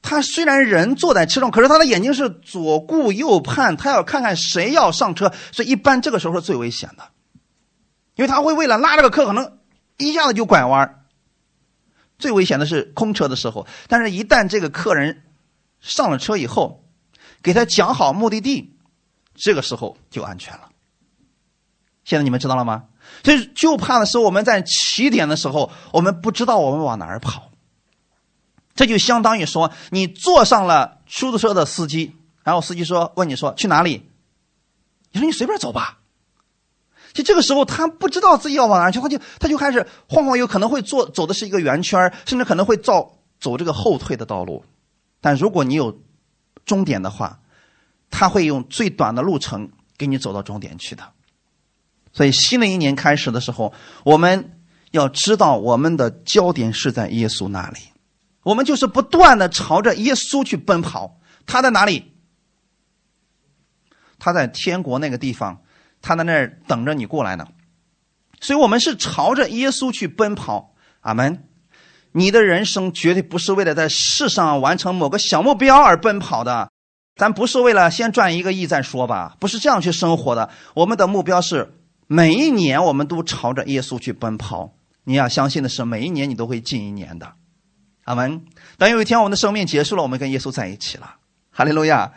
[0.02, 7.04] 他虽然人坐在车上，可是他的眼睛是左顾右盼，他要看看谁要上车，所以一般这个时候是最危险的，
[8.15, 9.58] 因为他会为了拉这个客，可能
[9.97, 11.04] 一下子就拐弯。
[12.19, 15.23] 最危险的是空车的时候，但是一旦这个客人。
[15.80, 16.84] 上了车以后，
[17.43, 18.76] 给他讲好目的地，
[19.36, 20.67] 这个时候就安全了。
[22.08, 22.86] 现在你们知道了吗？
[23.22, 27.52] 所以就怕的是我们在起点的时候，我们不知道我们往哪儿跑。
[28.76, 34.10] 这就相当于说，你坐上了出租车的司机，然后司机说问你说去哪里，
[35.12, 36.00] 你说你随便走吧。
[37.12, 44.63] 就这个时候他不知道自己要往哪去，他就他就开始晃晃悠，可能会坐走的是一个圆圈，甚至可能会造走这个后退的道路。
[45.20, 46.00] 但如果你有
[46.65, 47.41] 终点的话，
[48.10, 51.04] 他会用最短的路程给你走到终点去的。
[52.17, 53.71] 所以新的一年开始的时候，
[54.03, 54.58] 我们
[54.89, 57.77] 要知道我们的焦点是在耶稣那里，
[58.41, 61.19] 我们就是不断的朝着耶稣去奔跑。
[61.45, 62.13] 他在哪里？
[64.17, 65.62] 他在天国那个地方，
[66.01, 67.47] 他在那儿等着你过来呢。
[68.41, 70.73] 所以我们是朝着耶稣去奔跑。
[71.01, 71.43] 阿门。
[72.13, 76.71] 你的人生绝对不是为了在世上完成某个小目标而奔跑的，
[77.15, 80.49] 咱不是为了先赚一个亿再说吧，不是这样去生活的。
[80.73, 81.75] 我们的目标是
[82.08, 84.74] 每一年我们都朝着耶稣去奔跑。
[85.04, 87.34] 你要相信的是，每一年你都会近一年的。
[88.06, 88.46] 阿门。
[88.78, 91.15] 等有一天我们的生命结束了，我们跟耶稣在一起了。
[91.52, 92.13] 哈利路亚。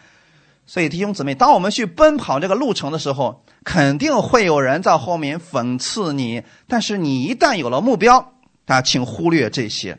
[0.66, 6.44] 所以弟兄姊妹，当我们去奔跑这个路程的时候，肯定会有人在后面讽刺你。
[6.68, 8.34] 但是你一旦有了目标，
[8.66, 9.98] 啊，请忽略这些，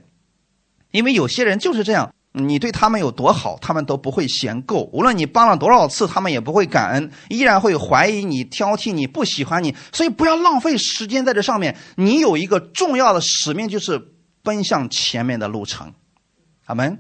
[0.92, 4.90] 因为有些人就是这样，你对他们有多好，他们都不会嫌够。
[4.94, 9.76] 无论你帮了多少次，他们也不会感恩，依然会怀疑你、挑剔你、不喜欢你。
[9.92, 11.76] 所以不要浪费时间在这上面。
[11.96, 14.14] 你有一个重要的使命，就是
[14.44, 15.94] 奔向前面的路程。
[16.66, 17.00] 阿门。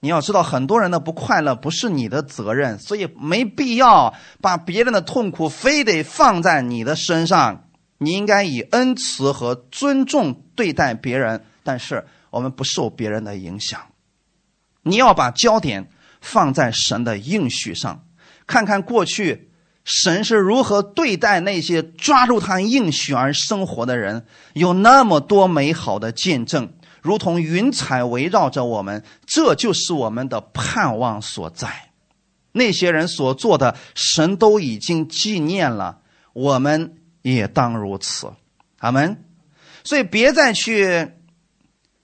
[0.00, 7.68] 你要知道，很多人的不快乐不是你的责任，所以没必要把别人的痛苦非得放在你的身上。
[7.98, 13.80] 你应该以恩慈和尊重对待别人，但是我们不受别人的影响。
[14.82, 15.90] 你要把焦点
[16.20, 18.04] 放在神的应许上，
[18.46, 19.50] 看看过去
[19.84, 31.90] 神是如何对待那些抓住他应许而生活的人，有那么多美好的见证，如同云彩围绕着我们，这就是我们的盼望所在。
[32.52, 36.00] 那些人所做的，神都已经纪念了
[36.32, 36.96] 我们。
[37.22, 38.32] 也当如此，
[38.80, 39.24] 阿门。
[39.84, 41.12] 所以别再去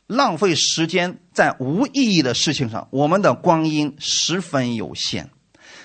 [0.08, 2.88] 浪费时间在无意义的事情上。
[2.90, 5.30] 我们的光阴十分有限，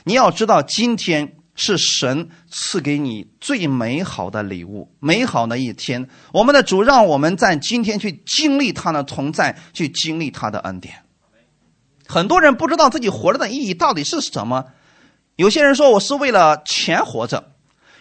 [0.06, 6.08] 你要知道，今天是神赐给你最美好的礼物，美好的一天。
[6.32, 10.96] 我们的主让我们在今天去经历他的同在，去经历他的恩典。
[12.08, 14.66] 很多人不知道自己活着的意义到底是什么。
[15.36, 17.52] 有些人说我是为了钱活着，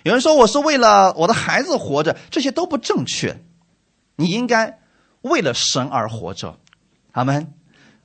[0.04, 3.42] 有人说我是为了我的孩子活着，这些都不正确。
[4.16, 4.78] 你应该
[5.22, 6.58] 为了神而活着，
[7.12, 7.52] 阿门。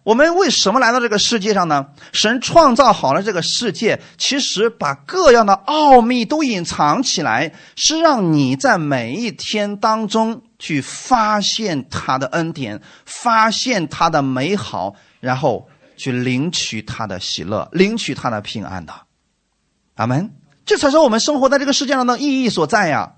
[0.03, 1.87] 我们为什么来到这个世界上呢？
[2.13, 18.93] 神创造好了这个世界，其实把各样的奥秘都隐藏起来，是让你在每一天当中去发现他的恩典，发现他的美好，然后去领取他的喜乐，领取他的平安的。
[19.95, 20.33] 阿门。
[20.65, 23.15] 这才是我们生活在这个世界上的意义所在呀。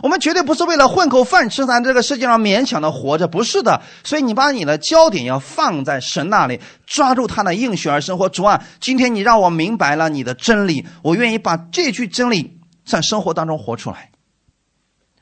[0.00, 3.80] 我们绝对不是为了混口饭吃，在这个世界上勉强的活着，不是的。
[4.04, 8.28] 所以你把你的焦点要放在神那里，抓住他的应许而生活。
[8.28, 14.10] 主啊，今天你让我明白了你的真理，我愿意把这句真理在生活当中活出来。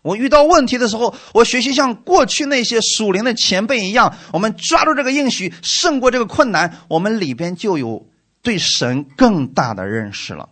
[0.02, 8.06] 我遇到问题的时候，我学习像过去那些属灵的前辈一样，我们抓住这个应许，胜过这个困难，我们里边就有
[8.42, 10.48] 对神更大的认识了。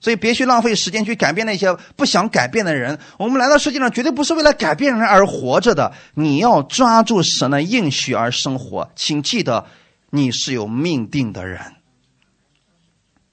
[0.00, 2.96] 所以别去浪费时间去改变那些不想改变的人。
[3.18, 5.92] 我们来到世界上绝对不是为了改变人而活着的。
[6.14, 8.90] 你要抓住神的应许而生活。
[8.94, 9.66] 请记得，
[10.10, 11.60] 你是有命定的人。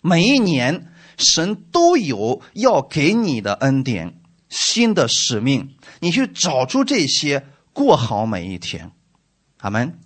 [0.02, 0.88] 每一年，
[1.18, 4.16] 神都有要给你的恩典、
[4.50, 5.76] 新的使命。
[6.00, 8.92] 你去找出这些，过好每一天。
[9.60, 10.00] 阿门。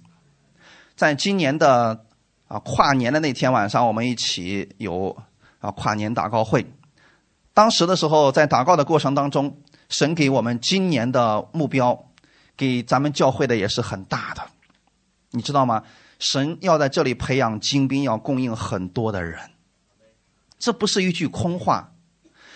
[0.97, 2.05] 在今年的
[2.49, 5.15] 啊跨年的那天晚上，我们一起有。
[5.59, 6.65] 啊，跨年祷告会，
[7.53, 12.05] 当时的时候，在祷告的过程当中，神给我们今年的目标，
[12.55, 14.41] 给咱们教会的也是很大的，
[15.31, 15.83] 你知道吗？
[16.17, 19.39] 神要在这里培养精兵，要供应很多的人，
[20.57, 21.91] 这不是一句空话，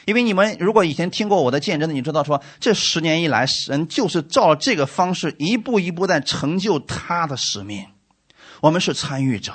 [0.06, 7.86] 因为你们如果以前听过我的见证的，你知道说，这十年以来，神就是照这个方式一步一步在成就他的使命，
[8.62, 9.54] 我们是参与者，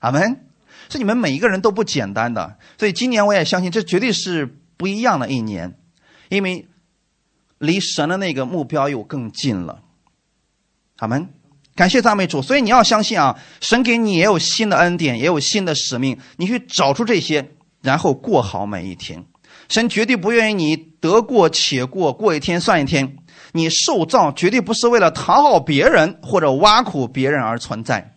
[0.00, 0.47] 阿门。
[0.88, 5.78] 是你们每一个人都不简单的，所以今年我也相信这绝对是不一样的一年，
[6.28, 6.66] 因为
[7.58, 9.82] 离神的那个目标又更近了。
[10.96, 11.28] 好们，
[11.74, 12.40] 感谢赞美主。
[12.40, 19.24] 所以你要相信啊，神给你也有新的恩典，也有新的使命，你去找出这些，然后过好每一天。
[19.68, 23.18] 神绝对不愿意你得过且过，过一天算一天。
[23.52, 28.14] 你受造绝对不是为了讨好别人或者挖苦别人而存在。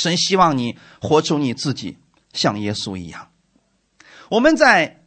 [0.00, 1.98] 神希望你活出你自己，
[2.32, 3.28] 像耶稣一样。
[4.30, 5.02] 我们在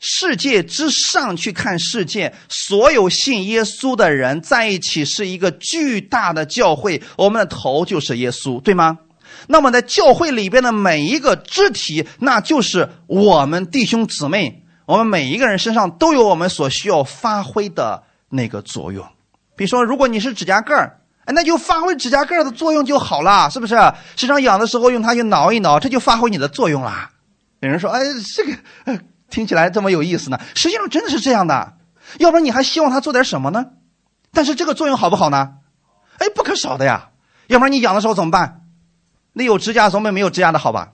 [0.00, 8.98] 世界之上去看世界，所有信耶稣的人在一起是一个巨大的教会，我们的头就是耶稣，对吗？
[9.46, 19.06] 那么在教会里边的每一个肢体，那就是我们弟兄姊妹，我们每一个人身上都有我们所需要发挥的那个作用。
[19.54, 21.00] 比如说，如果你是指甲盖儿。
[21.24, 23.74] 哎，那就发挥指甲盖的作用就好了，是不是？
[24.16, 27.10] 身上痒的时候用它去挠一挠，这就发挥你的作用了。
[27.60, 28.00] 有人说：“哎，
[28.36, 31.74] 这个听起来这么有意思呢。”实际上真的是这样的，
[32.18, 33.64] 要不然你还希望他做点什么呢？
[34.32, 35.54] 但是这个作用好不好呢？
[36.18, 37.08] 哎，不可少的呀。
[37.46, 38.60] 要不然你痒的时候怎么办？
[39.32, 40.92] 那有指甲总比没有指甲的好吧？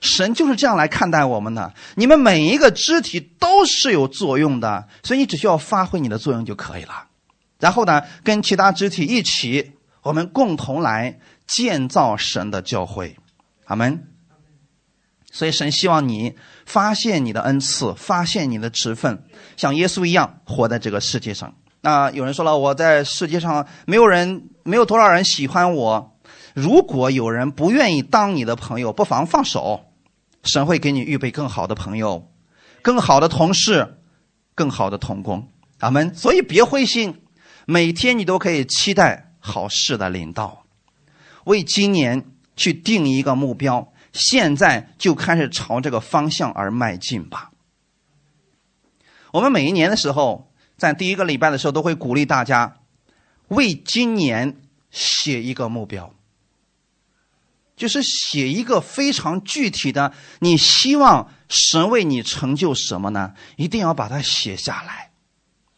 [0.00, 1.72] 神就是这样来看待我们的。
[1.94, 7.04] 你们每一个肢体都是有作用的，所以你只需要发挥你的作用就可以了。
[7.62, 9.70] 然后呢，跟其他肢体一起，
[10.02, 13.16] 我们共同来建造神的教会，
[13.66, 14.08] 阿门。
[15.30, 16.34] 所以神希望你
[16.66, 19.22] 发现你的恩赐，发现你的职分，
[19.56, 21.54] 像耶稣一样活在这个世界上。
[21.82, 26.18] 那有人说了，我在世界上没有人，没有多少人喜欢我。
[26.54, 29.84] 如果有人不愿意当你的朋友，不妨放手，
[30.42, 32.28] 神会给你预备更好的朋友，
[32.82, 33.98] 更好的同事，
[34.56, 35.48] 更好的同工，
[35.78, 36.12] 阿门。
[36.12, 37.21] 所以别灰心。
[37.66, 40.64] 每天你都可以期待好事的领导，
[41.44, 42.24] 为今年
[42.56, 47.50] 去定一个目标，现在就开始朝这个方向而迈进吧。
[49.32, 52.80] 我们每一年的时候，在第一个礼拜的时候，都会鼓励大家
[53.48, 54.60] 为今年
[54.90, 56.12] 写一个目标，
[57.76, 63.34] 就是写一个非常具体的，你希望神为你成就什么呢？
[63.56, 65.11] 一定要把它写下来。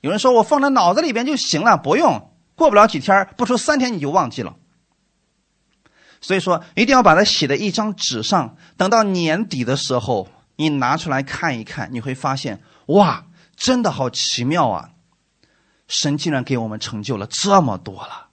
[0.04, 4.54] 有人说我放在脑子里边就行了，不用，过不了几天，不出三天你就忘记了。
[6.20, 13.24] 所以说，一定要把它写在一张纸上，等到年底的时候，你拿出来看一看，你会发现，哇，
[13.56, 14.90] 真的好奇妙啊！
[15.88, 18.28] 神竟然给我们成就了这么多了。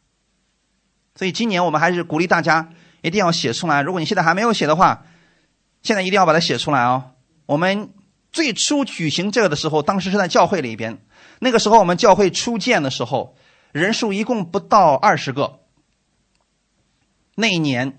[1.16, 2.68] 所以今年我们还是鼓励大家
[3.02, 3.82] 一定要写出来。
[3.82, 5.06] 如果你现在还没有写的话，
[5.84, 7.12] 现在一定要把它写出来哦。
[7.46, 7.94] 我们
[8.34, 11.02] 最初举行这个的时候，当时是在教会里边。
[11.44, 13.36] 那个时候我们教会初建的时候，
[13.72, 15.62] 人数一共不到二十个。
[17.34, 17.98] 那一年，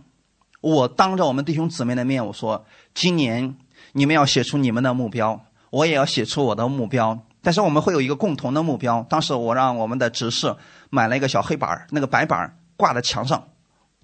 [0.61, 2.65] 我当着我们弟兄姊妹的面我说
[2.95, 3.57] ：“今年
[3.95, 7.27] 你们要写出你们的目标，我也要写出我的目标。
[7.43, 9.05] 但是我们会有一个共同的目标。
[9.11, 10.55] 当时我让我们的执事
[10.91, 13.49] 买了一个小黑板那个白板挂在墙上。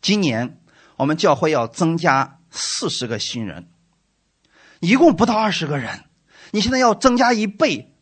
[0.01, 0.59] 今年
[0.97, 3.69] 我们教会要增加四十个新人，
[4.81, 6.07] 一共不到二十个人。
[6.51, 7.95] 你现在要增加一倍，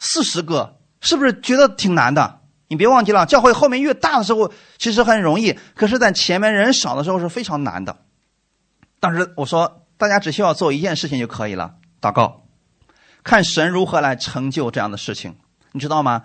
[0.00, 2.40] 四十个，是不是觉得挺难的？
[2.66, 8.04] 你别忘记了，教会后面越大的时候其实很容易，可是在前面人少的时候是非常难的。
[8.98, 12.46] 当时我说，大家只需要做一件事情就可以了：祷告，
[13.22, 15.36] 看神如何来成就这样的事情。
[15.72, 16.24] 你知道吗？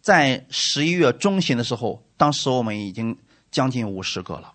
[0.00, 3.18] 在十一月中旬的时候，当时我们已经
[3.50, 4.54] 将近五十个了，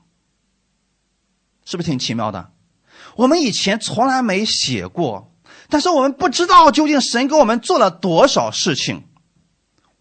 [1.65, 2.51] 是不是挺奇妙的？
[3.15, 5.31] 我们以前从来没写过，
[5.69, 9.03] 但是我们不知道究竟神给我们做了多少事情。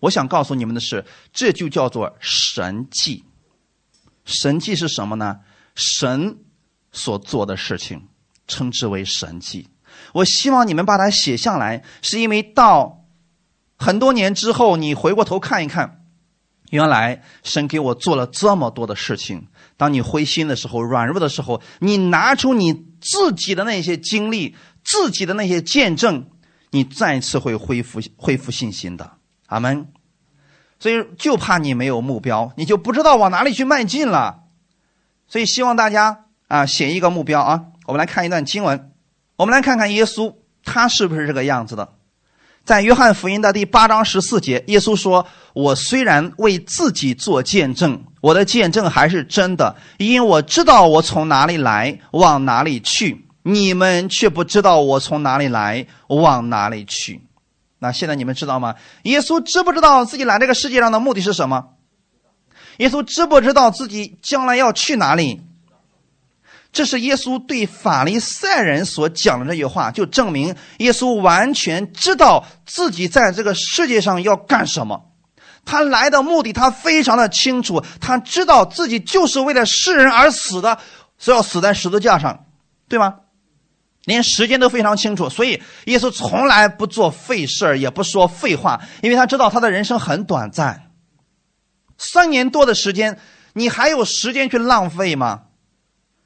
[0.01, 3.25] 我想告诉你们的是，这就叫做神迹。
[4.25, 5.41] 神迹是什么呢？
[5.75, 6.39] 神
[6.93, 8.09] 所做的事情，
[8.47, 9.69] 称之为神迹。
[10.13, 13.05] 我希望你们把它写下来，是因为到
[13.77, 16.05] 很多年之后，你回过头看一看，
[16.71, 19.49] 原来神给我做了这么多的事情。
[19.77, 24.55] 当你灰心的时候、软弱的时候，你拿出你自己的那些经历、
[24.87, 26.29] 自己的那些见证，
[26.71, 29.11] 你再次会恢复恢复信心的。
[29.47, 29.89] 阿门。
[30.79, 34.45] 所以就怕你没有目标，你就不知道往哪里去迈进了。
[35.27, 37.65] 所以希望大家啊写一个目标啊。
[37.87, 38.93] 我们来看一段经文，
[39.37, 40.35] 我们来看看耶稣
[40.65, 41.95] 他是不是这个样子的。
[42.65, 53.26] 在约翰福音的第八章十四节，耶稣说：“我虽然为自己做见证，我的见证还是真的，因为我知道我从哪里来，往哪里去。
[53.49, 57.23] 你们却不知道我从哪里来，往哪里去。”
[57.79, 58.75] 那现在你们知道吗？
[59.05, 61.69] 耶稣知不知道自己来这个世界上的目的是什么？
[62.79, 65.43] 耶稣知不知道自己将来要去哪里？
[66.73, 75.05] 这是耶稣对法利赛人所讲的这句话，就证明耶稣完全知道自己在这个世界上要干什么。
[75.65, 80.79] 他来的目的他非常的清楚，他知道自己就是为了世人而死的，
[81.19, 82.45] 所以要死在十字架上，
[82.89, 83.15] 对吗？
[84.07, 90.91] 连时间都非常清楚，所以耶稣从来不做废事也不说废话，因为他知道他的人生很短暂，
[91.99, 93.19] 三年多的时间，
[93.53, 95.43] 你还有时间去浪费吗？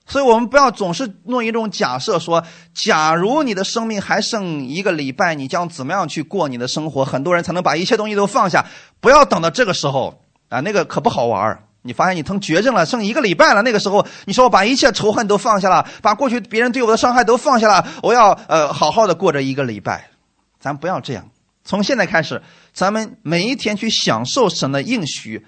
[0.06, 7.04] 所以我们不要总是弄一种假设，说假如你的生命还剩一个礼拜，你将怎么样去过你的生活？
[7.04, 8.66] 很多人才能把一切东西都放下，
[9.00, 13.62] 不要等到这个时候啊，那个可不好玩你发现你成绝症了，剩一个礼拜了。
[13.62, 20.10] 那个时候，你说我把一切仇恨都放下了，把过去别人对我的伤害都放下了，我要呃好好的过这一个礼拜。
[20.58, 21.30] 咱不要这样，
[21.64, 25.46] 从现在开始，咱们每一天去享受神的应许，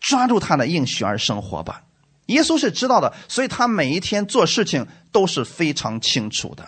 [0.00, 1.82] 抓住他的应许而生活吧。
[2.26, 6.66] 耶稣是知道的，所以他每一天做事情都是非常清楚的。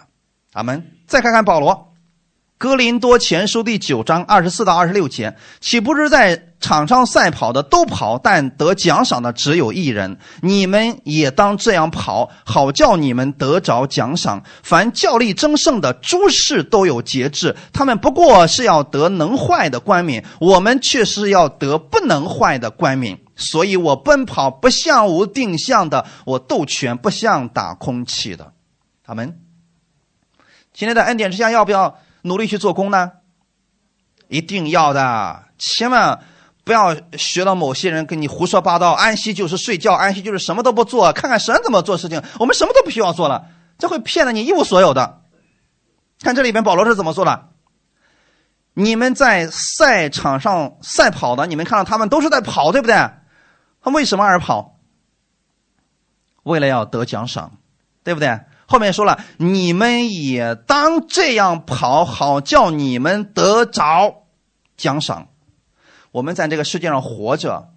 [0.52, 0.92] 阿门。
[1.06, 1.94] 再看看保罗。
[2.58, 10.18] 哥林多前书第九章二十四到二十六节，岂不是在场上赛跑的都跑，但得奖赏的只有一人？
[10.42, 14.42] 你们也当这样跑，好叫你们得着奖赏。
[14.64, 23.20] 凡教力争胜的诸事都有节制，他们不过是要得能坏的冠冕，我们却是要得不能坏的冠冕。
[23.36, 28.52] 所以我奔跑不像无定向的，我斗拳不像打空气的。
[29.06, 29.38] 他们
[30.74, 32.00] 今天的恩典之下，要不要？
[32.28, 33.10] 努力去做工呢，
[34.28, 36.20] 一定要的，千万
[36.62, 38.92] 不要学到某些人跟你胡说八道。
[38.92, 42.22] 安息就是睡觉，安息就是什么都不做，看看神怎么做事情。
[42.38, 43.46] 我们什么都不需要做了，
[43.78, 45.22] 这会骗了你一无所有的。
[46.20, 47.48] 看这里边保罗是怎么做的？
[48.74, 52.94] 你们在赛场上赛跑的，你们看到他们都是在跑，对不对？
[53.80, 54.78] 他为什么而跑？
[56.42, 57.58] 为了要得奖赏，
[58.04, 58.40] 对不对？
[58.70, 64.26] 后面说了，你们也当这样跑，好叫你们得着
[64.76, 65.28] 奖赏。
[66.12, 67.70] 我们在这个世界上活着，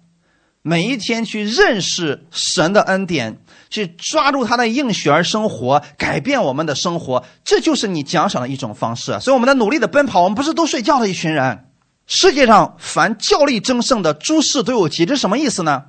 [0.60, 3.38] 每一天去认识神的恩典，
[3.70, 9.18] 去抓住他的应许而生活，改变我们的生活，这就是你奖赏的一种方式。
[9.18, 11.70] 所以，我们在努力的奔跑，我们不是都睡觉的一群人。
[12.06, 15.84] 世界上凡较力争胜的诸事都有节制，什么意思呢？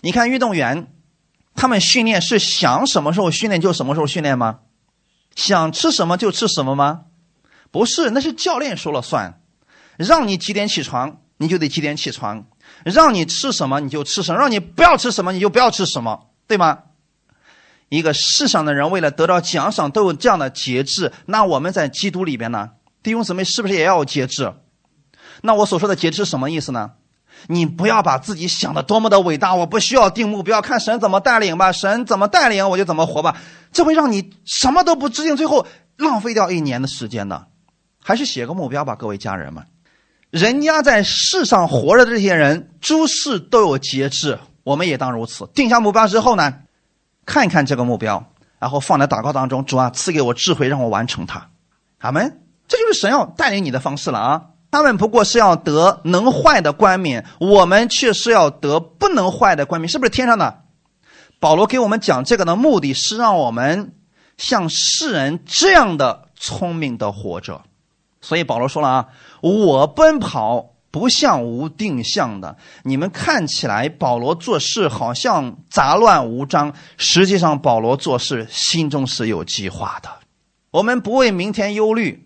[0.00, 0.86] 你看运动员。
[1.56, 4.60] 他们训练是想什么时候训练就什么时候训练吗？
[5.34, 7.06] 想吃什么就吃什么吗？
[7.70, 9.40] 不是，那是教练说了算。
[9.98, 12.44] 让你几点起床，你就得几点起床；
[12.84, 16.80] 让你吃什么，你就吃什么；让你不要吃什么，你就不要吃什么，对吗？
[17.88, 22.70] 一个世上的人为了得到奖赏都有这样的节制，那我们在基督里边呢？
[23.02, 24.52] 弟兄姊妹是不是也要有节制？
[25.42, 26.92] 那我所说的节制是什么意思呢？
[27.48, 33.36] 你不要把自己想的多么的伟大，我不需要定目标，看神怎么带领吧，神怎么带领我就怎么活吧，
[33.72, 35.66] 这会让你什么都不制定，最后
[35.96, 37.46] 浪费掉一年的时间呢？
[38.02, 39.64] 还是写个目标吧，各位家人们。
[40.30, 45.46] 人家在世上活着的这些人，诸事都有节制，我们也当如此。
[45.54, 46.54] 定下目标之后呢，
[47.24, 51.48] 看一看这个目标，然后放在祷告当中，主啊，赐给我智慧，让我完成它。
[51.98, 52.40] 阿门。
[52.68, 54.42] 这就是神要带领你的方式了啊！
[54.76, 60.64] 他们不过是要得能坏的冠冕，我们却是要得不能坏的冠冕，是不是天上的？
[61.40, 63.94] 保罗给我们讲这个的目的是让我们
[64.36, 67.62] 像世人这样的聪明的活着。
[68.20, 69.06] 所以保罗说了啊，
[69.40, 72.58] 我奔跑不像无定向的。
[72.82, 80.10] 你们看起来保罗做事好像杂乱无章，实际上保罗做事心中是有计划的。
[80.70, 82.25] 我们不为明天忧虑，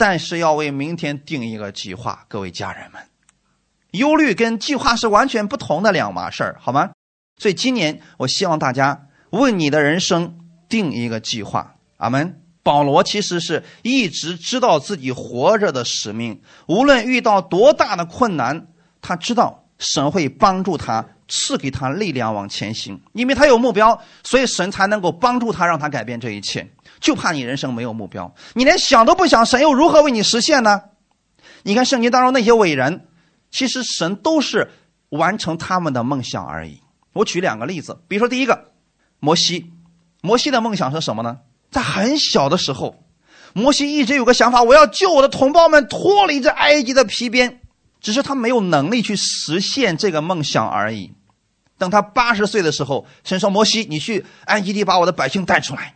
[0.00, 2.24] 但是要为明天定一个计划。
[2.26, 3.02] 各位家人们，
[3.90, 6.92] 忧虑跟计划是完全不同的两码事儿，好吗？
[7.36, 10.38] 所以今年我希望大家为你的人生
[10.70, 11.74] 定一个计划。
[11.98, 12.40] 阿门。
[12.62, 18.68] 保罗其实是一直知道自己活着的使命，无论遇到多大的困难，
[19.02, 26.66] 他知道神会帮助他，赐给他力量往前行，因为他有目标，所以神才能够帮助他，让他改变这一切。
[27.00, 30.82] 就怕你人生没有目标，你连想都不想，神又如何为你实现呢？
[31.62, 33.06] 你看圣经当中那些伟人，
[33.50, 34.70] 其实神都是
[35.08, 36.80] 完成他们的梦想而已。
[37.12, 38.66] 我举两个例子，比如说第一个，
[39.18, 39.72] 摩西，
[40.20, 41.38] 摩西的梦想是什么呢？
[41.70, 43.02] 在很小的时候，
[43.52, 47.60] 摩西一直有个想法，我要救我的同胞们脱离这埃及的皮鞭，
[48.00, 51.12] 只是他没有能力去实现这个梦想而已。
[51.78, 55.94] 等他八十岁的时候，神说：“摩西，你去埃及地把我的百姓带出来。”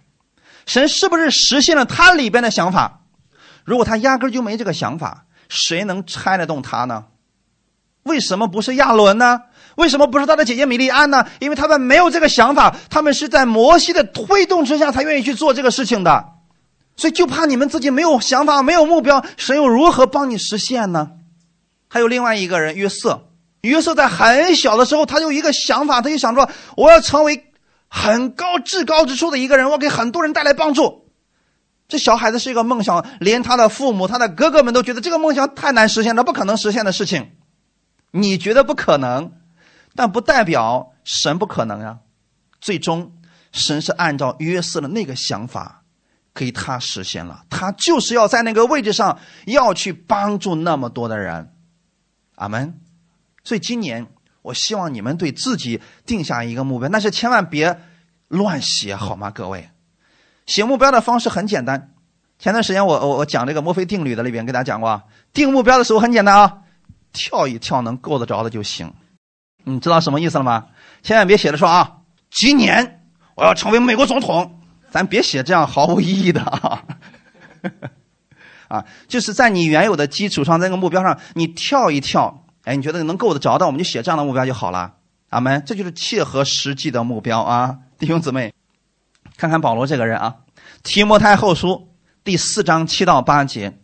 [0.66, 3.00] 神是不是实现了他里边的想法？
[3.64, 7.04] 如果他压根就没这个想法，谁能拆得动他呢？
[8.02, 9.40] 为什么不是亚伦呢？
[9.76, 11.26] 为什么不是他的姐姐米利安呢？
[11.40, 16.24] 因为他们没有这个想法，他们是在摩西的推动之下才愿意去做这个事情的，
[16.96, 21.12] 所以就怕你们自己没有想法、没有目标，神又如何帮你实现呢？
[21.88, 23.28] 还有另外一个人约瑟，
[23.62, 27.52] 约瑟在很小的时候，他就一个想法，他就想说，我要成为
[27.94, 31.08] 很高至高之处的一个人，我给很多人带来帮助。
[31.86, 37.30] 这小孩子是一个梦想，连他的父母、他的哥哥们都觉得这个梦想太难实现了，不可能实现的事情。
[38.10, 39.32] 你觉得不可能？
[39.94, 42.00] 但不代表神不可能呀，
[42.60, 43.12] 最终
[43.52, 45.84] 神是按照约瑟的那个想法，
[46.34, 47.44] 给他实现了。
[47.48, 51.54] 他就是要在那个位置上，要去帮助那么多的人，
[52.34, 52.80] 阿门。
[53.44, 54.08] 所以今年
[54.44, 57.80] 我希望你们对自己定下一个目标，但是千万别
[58.28, 59.30] 乱写，好吗？
[59.30, 59.70] 各位，
[60.44, 61.94] 写目标的方式很简单。
[62.38, 66.58] 前段时间我我我讲这个墨菲定律的里边跟大家讲过，定目标的时候很简单啊，
[67.14, 68.92] 跳一跳能够得着的就行。
[69.64, 70.66] 你知道什么意思了吗？
[71.02, 73.00] 千万别写着说啊，今年
[73.36, 74.60] 我要成为美国总统，
[74.92, 76.84] 咱别写这样毫无意义的啊。
[78.68, 84.94] 啊，就是在你原有的基础上，在那个目标上，你跳一跳，哎，你觉得能够得着的，我们就写这样的目标就好了。
[85.28, 88.52] 阿门，这就是切合实际的目标啊，弟兄姊妹，
[89.36, 90.36] 看看保罗这个人啊，
[90.82, 91.68] 《提摩太后书》
[92.24, 93.78] 第四章七到八节。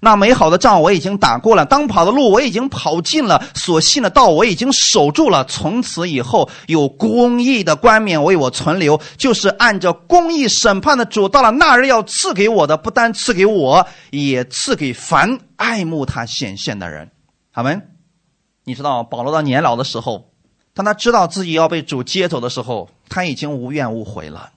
[0.00, 5.44] 那美好的仗我已经打过了，当跑的路我已经跑尽了，所信的道我已经守住了。
[5.44, 17.10] 从此以后，有公义的冠冕为我存留，就是按着公义审判的主，到了那日要赐给我的，不单赐给我，也赐给凡爱慕他显现的人。
[17.52, 17.91] 阿门。
[18.64, 20.30] 你知道保罗到年老的时候，
[20.74, 24.52] 当他知道自己要被主接走的时候，他已经无怨无悔了。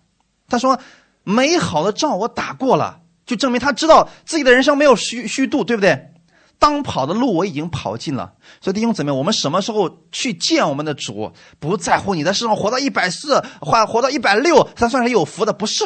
[0.47, 0.79] 他说
[1.23, 6.11] ：“美好的仗我打过了。”就证明他知道自己的人生没有虚虚度，对不对？
[6.59, 11.33] 当跑的路我已经跑尽了，所以弟兄姊妹，我们什么时候去见我们的主？
[11.59, 15.83] 不在乎你在世上活到一百四，或活到一百六，才算是有福的，不是？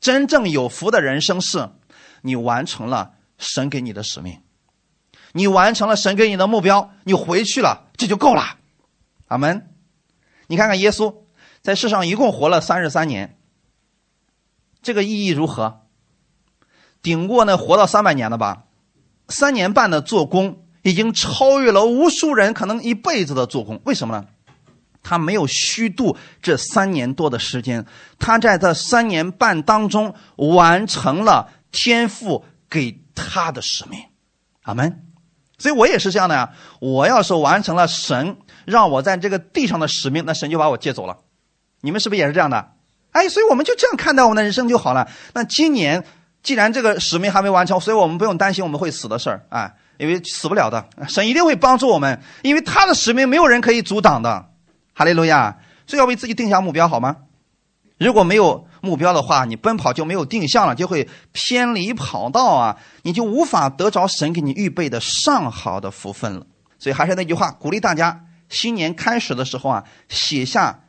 [0.00, 1.68] 真正有福的人生是，
[2.22, 4.38] 你完成了神给你的使命，
[5.32, 8.58] 你完成了神给你的目标，你回去了，这就够了。
[9.28, 9.74] 阿门。
[10.48, 11.14] 你看看耶稣
[11.62, 13.38] 在世上一共活了三十三年，
[14.82, 15.82] 这个意义如何？
[17.02, 18.64] 顶过那活到三百年的吧，
[19.28, 23.80] 三年半的做工已经超越了无数人可能一辈子的做工。
[23.84, 24.26] 为什么呢？
[25.02, 27.86] 他没有虚度这三年多的时间，
[28.18, 33.98] 他在这三年半当中完成了天父给他的使命。
[34.62, 35.06] 阿门。
[35.60, 36.50] 所以我也是这样的呀。
[36.80, 41.18] 我要是完成了神让我在这个地上的使命，那神就把我接走了。
[41.82, 42.72] 你们是不是也是这样的？
[43.12, 45.08] 哎，所以我们就这样看待我们的人生就好了。
[45.34, 46.04] 那今年。
[46.42, 54.46] 既然这个使命还没完成，所以我们不用担心我们会死的事儿啊，因为死不了的，神一定会帮助我们，因为他的使命没有人可以阻挡的。
[54.94, 55.58] 哈利路亚！
[55.86, 57.14] 所以要为自己定下目标，好吗？
[57.98, 66.46] 如果没有目标的话，你奔跑就没有定向了，就会偏离跑道啊，你就无法得着神给你预备的上好的福分了。
[66.78, 70.84] 所以还是那句话，鼓励大家，新年开始的时候啊，写下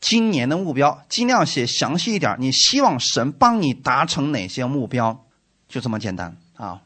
[0.00, 2.36] 今年的目标，尽量写详细一点。
[2.38, 5.24] 你希望神帮你达成哪些目标？
[5.68, 6.82] 就这么简单啊。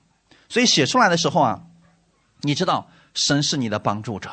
[0.48, 1.62] 所以写出来的时候啊，
[2.42, 4.30] 你知道神是你的帮助者。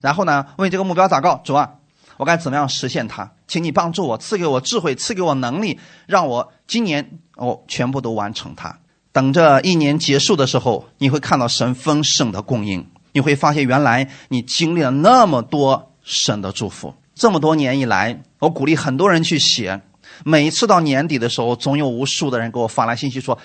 [0.00, 1.75] 然后呢，为这个目标祷告，主啊。
[2.16, 3.30] 我该怎么样实现它？
[3.46, 8.78] 请你帮助我，赐给我智慧，赐给我能力，让我今年哦全部都完成它。
[9.12, 16.94] 等着一年结束的时候，你会看到神丰盛的供应，你会发现原来你经历了那么多神的祝福。
[17.14, 19.80] 这么多年以来，我鼓励很多人去写，
[20.24, 23.38] 每一次到年底的时候，总有无数的人给我发来信息说：“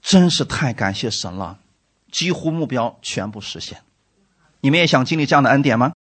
[0.00, 1.58] 真是太感谢神了，
[2.10, 3.78] 几乎目标全部实现。”
[4.60, 5.92] 你们也想经历这样的恩典吗？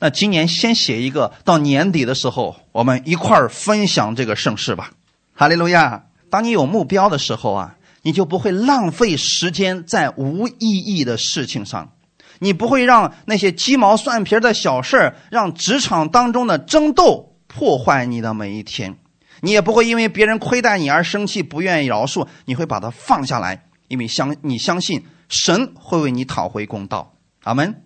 [0.00, 4.92] 那今年先写一个，到年底的时候，我们一块儿分享这个盛世吧。
[5.34, 6.04] 哈利路亚！
[6.30, 11.94] 当你有目标的时候啊，你就不会浪费时间在无意义的事情上，
[12.38, 18.96] 你不会让那些鸡毛蒜皮的小事儿，让职场当中的争斗破坏你的每一天，
[19.40, 27.14] 你也不会因为别人亏待你而生气，不愿意饶恕，你会把它放下来，因为相你相信神会为你讨回公道。
[27.42, 27.82] 阿门。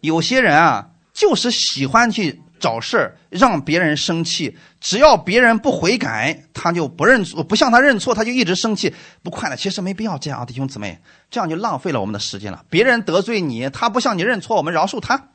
[0.00, 0.86] 有些人啊。
[1.20, 4.56] 就是喜欢去找事儿，让别人生气。
[4.80, 9.54] 只要别人不悔改，他就不认错；不向他认错，他就一直生气，不快乐。
[9.54, 10.98] 其实没必要这样，弟兄姊妹，
[11.30, 12.64] 这样就浪费了我们的时间了。
[12.70, 15.28] 别人得罪你，他不向你认错，我们饶恕他，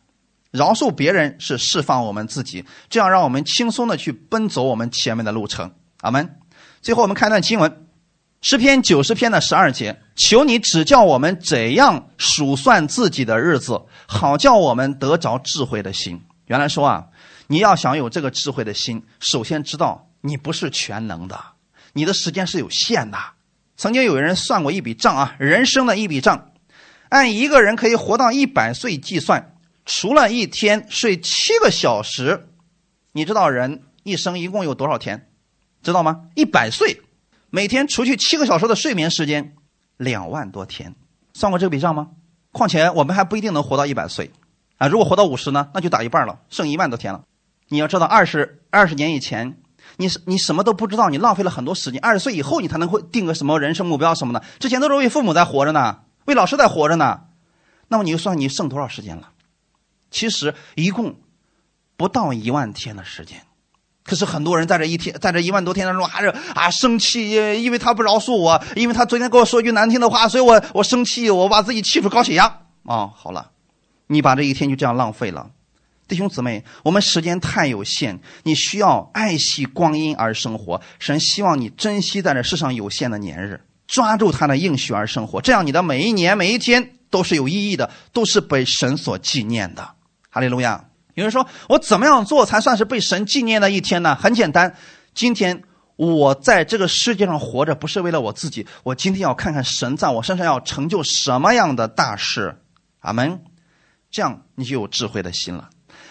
[0.50, 5.72] 饶恕别人是释放我们自己，这样让我们轻松的去奔走我们前面的路程。
[6.02, 6.28] 阿门。
[6.82, 7.82] 最后，我们看一段经文。
[8.42, 16.22] 诗篇九十篇的十二节，求你指教我们怎样数算自己的日子，好叫我们得着智慧的心。
[16.46, 17.08] 原来说啊，
[17.48, 21.40] 你要想有这个智慧的心，首先知道你不是全能的，
[21.94, 23.18] 你的时间是有限的。
[23.78, 26.52] 曾经有人算过一笔账啊，人生的一笔账，
[27.10, 32.48] 按一个人可以活到一百岁计算，除了一天睡七个小时，
[33.12, 35.30] 你知道人一生一共有多少天？
[35.82, 36.28] 知道吗？
[36.36, 37.02] 一百岁。
[37.50, 39.56] 每天除去七个小时的睡眠时间，
[39.98, 40.96] 两万多天，
[41.34, 42.10] 算过这笔账吗？
[42.56, 44.32] 况且我们还不一定能活到一百岁，
[44.78, 47.26] 啊，如果活到五十呢，那就打一半了，剩一万多天了。
[47.68, 49.58] 你要知道，二十二十年以前，
[49.98, 52.00] 你你什么都不知道，你浪费了很多时间。
[52.02, 54.42] 二十岁以后，你才能会定个什么人生目标什么的。
[54.58, 57.24] 之前都是为父母在活着呢，为老师在活着呢。
[57.90, 59.32] 那么你就算你剩多少时间了？
[60.10, 61.18] 其实一共
[61.98, 63.42] 不到一万天的时间。
[64.06, 67.32] 可是很多人在这一天，在这一万多天当中，还是啊生气，
[67.64, 72.46] 因为他不饶恕我，因为他昨天跟我说句难听的话，所以我我生气，我把自己气出高血压
[72.86, 73.10] 啊！
[73.16, 73.50] 好了，
[74.06, 75.50] 你把这一天就这样浪费了，
[76.08, 80.80] 弟兄姊妹，我们时间太有限，你需要爱惜光阴而生活。
[81.00, 89.90] 神希望你珍惜在这世上有限的年日，抓住他的应许而生活，这样你的每一年每一天都是有意义的，都是被神所纪念的。
[90.30, 90.86] 哈利路亚。
[91.16, 94.76] 有人说：“我怎么样做才算是被神纪念的一天呢？”很简单，
[95.14, 95.64] 今天
[95.96, 98.68] 我在这个世界上活着，不是为了我自己。
[98.84, 102.58] 我今天要看看神在我身上要成就什么样的大事。
[103.00, 103.42] 阿门。
[104.12, 105.70] 这样你就有智慧的心了。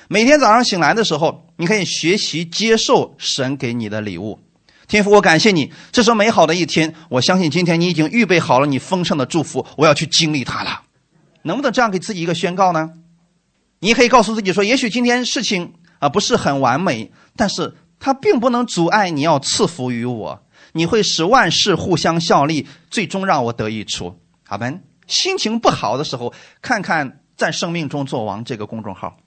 [0.09, 4.39] 每天早上醒来的时候，你可以学习接受神给你的礼物。
[4.87, 6.95] 天父，我感谢你，这是美好的一天。
[7.09, 10.83] 我相信今天你已经预备好了你丰盛的祝福，我要去经历它了。
[11.43, 12.91] 能不能这样给自己一个宣告呢？
[13.85, 20.43] 你可以告诉自己说：“也许今天事情啊不是很完美，但是它并不能阻碍你要赐福于我。
[20.73, 24.19] 你会使万事互相效力，最终让我得益处。”
[24.49, 24.83] 好门。
[25.07, 26.33] 心情不好的时候，
[26.63, 29.19] 看看在生命中做王这个公众号；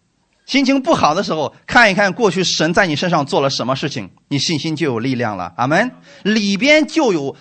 [0.48, 5.54] 心情不好的时候，看一看过去神在你身上做了什么事情，你信心就有力量了。
[5.56, 5.92] 阿门。
[6.24, 7.36] 里边就有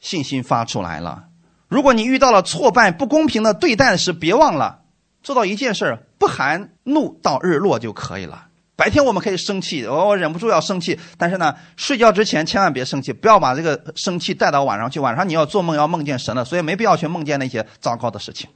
[0.00, 1.26] 信心发出来了。
[1.68, 4.80] 如果你遇到了挫败、不公平的对待时，别忘了。
[5.22, 8.46] 做到一件事儿不含怒到日落就可以了。
[8.76, 15.00] 白天我们可以生气，我我忍不住要生气，但是呢，睡觉之前千万别生气，不要把这个生气带到晚上去。
[15.00, 18.50] 晚上你要做梦要梦见神了，所以没必要去梦见那些糟糕的事情。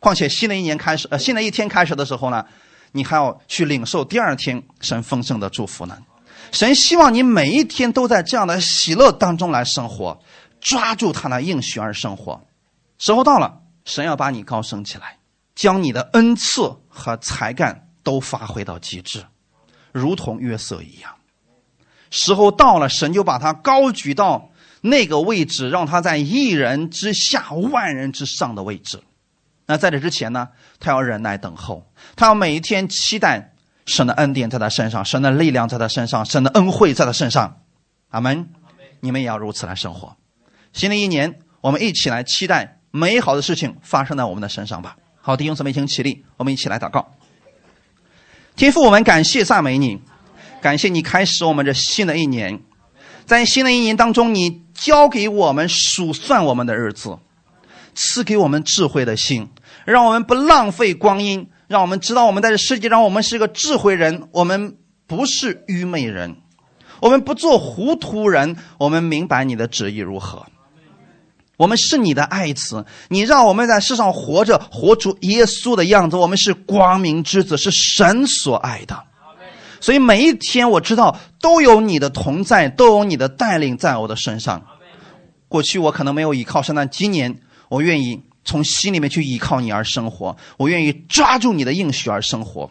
[0.00, 2.44] 况且新的一年开始，呃，新的一天开始的时候呢，
[2.92, 5.96] 你还要去领受第二天神丰盛的祝福呢。
[6.52, 10.20] 神希望你每一天都在这样的喜乐当中来生活，
[10.60, 12.38] 抓住他的应许而生活。
[12.98, 15.16] 时候到了，神要把你高升起来。
[15.54, 19.24] 将你的恩赐和才干都发挥到极致，
[19.92, 21.14] 如同约瑟一样。
[22.10, 24.50] 时候到了，神就把他高举到
[24.80, 29.02] 那个位置，让他在一人之下、万人之上的位置。
[29.66, 30.48] 那在这之前呢，
[30.78, 33.54] 他要忍耐等候，他要每一天期待
[33.86, 37.60] 神的恩典在他身上，神的力量在他身上，神的恩惠在他身上。
[38.10, 38.48] 阿门。
[39.00, 40.16] 你们也要如此来生活。
[40.72, 44.96] 新的一年，我们一起来期待美好的事情发生在我们的身上吧。
[45.26, 47.14] 好，弟兄姊妹，请起立，我们一起来祷告。
[48.56, 49.98] 天父，我们感谢赞美你，
[50.60, 52.60] 感谢你开始我们这新的一年，
[53.24, 57.18] 在新的一年当中，你教给我们数算我们的日子，
[57.94, 59.48] 赐给我们智慧的心，
[59.86, 66.36] 让我们不浪费光阴，让我们知道我们在这世界上，我们是个智慧人，我们不是愚昧人。
[67.00, 70.44] 我们不做糊涂人，我们明白你的旨意如何。
[71.56, 76.16] 我们是你的爱子，你让我们在世上活着，活出耶稣的样子。
[76.16, 79.02] 我们是光明之子，是神所爱的。
[79.80, 84.64] 所以每一天，我知道都有你的同在，都有你的带领在我的身上。
[85.48, 87.38] 过去我可能没有依靠神，但今年
[87.68, 90.36] 我愿意从心里面去依靠你而生活。
[90.56, 92.70] 我愿意抓住你的应许而生活。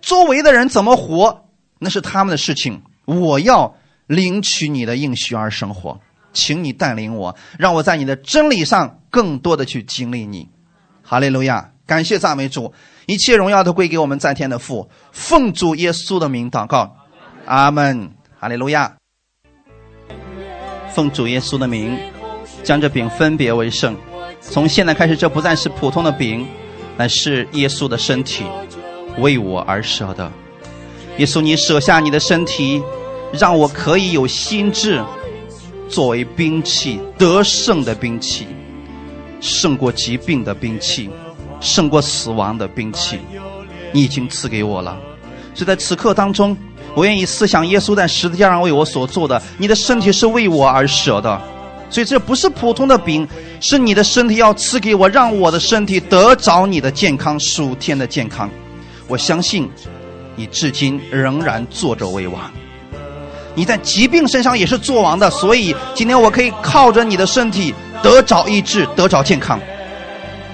[0.00, 1.44] 周围的人怎么活，
[1.78, 2.82] 那是他们的事情。
[3.04, 6.00] 我要领取你的应许而生活，
[6.36, 10.50] 请你带领我，让我在你的真理上更多的去经历你。
[11.02, 11.70] 哈利路亚！
[11.86, 12.74] 感谢赞美主，
[13.06, 14.90] 一切荣耀都归给我们在天的父。
[15.12, 16.94] 奉主耶稣的名祷告，
[17.46, 18.10] 阿门。
[18.38, 18.92] 哈利路亚！
[20.92, 21.96] 奉主耶稣的名，
[22.62, 23.96] 将这饼分别为圣。
[24.42, 26.46] 从现在开始，这不再是普通的饼，
[26.98, 28.44] 乃是耶稣的身体，
[29.18, 30.30] 为我而舍的。
[31.18, 32.82] 耶稣，你舍下你的身体，
[33.32, 35.02] 让我可以有心智，
[35.88, 38.46] 作为兵器，得胜的兵器，
[39.40, 41.08] 胜过疾病的兵器，
[41.60, 43.18] 胜过死亡的兵器，
[43.92, 44.98] 你已经赐给我了。
[45.54, 46.56] 所以在此刻当中，
[46.94, 49.40] 我愿意思想耶稣在十字架上为我所做的。
[49.58, 51.40] 你的身体是为我而舍的，
[51.88, 53.26] 所以这不是普通的饼，
[53.60, 58.50] 是你的身体要赐给我，让我的身体得着你的健康，属天的健康。
[59.08, 59.70] 我相信。
[60.38, 62.52] 你至今仍然坐着为王，
[63.56, 69.58] 你在疾病身上也是做王的，所以今天我可以靠着你的身体得着医治，得着健康。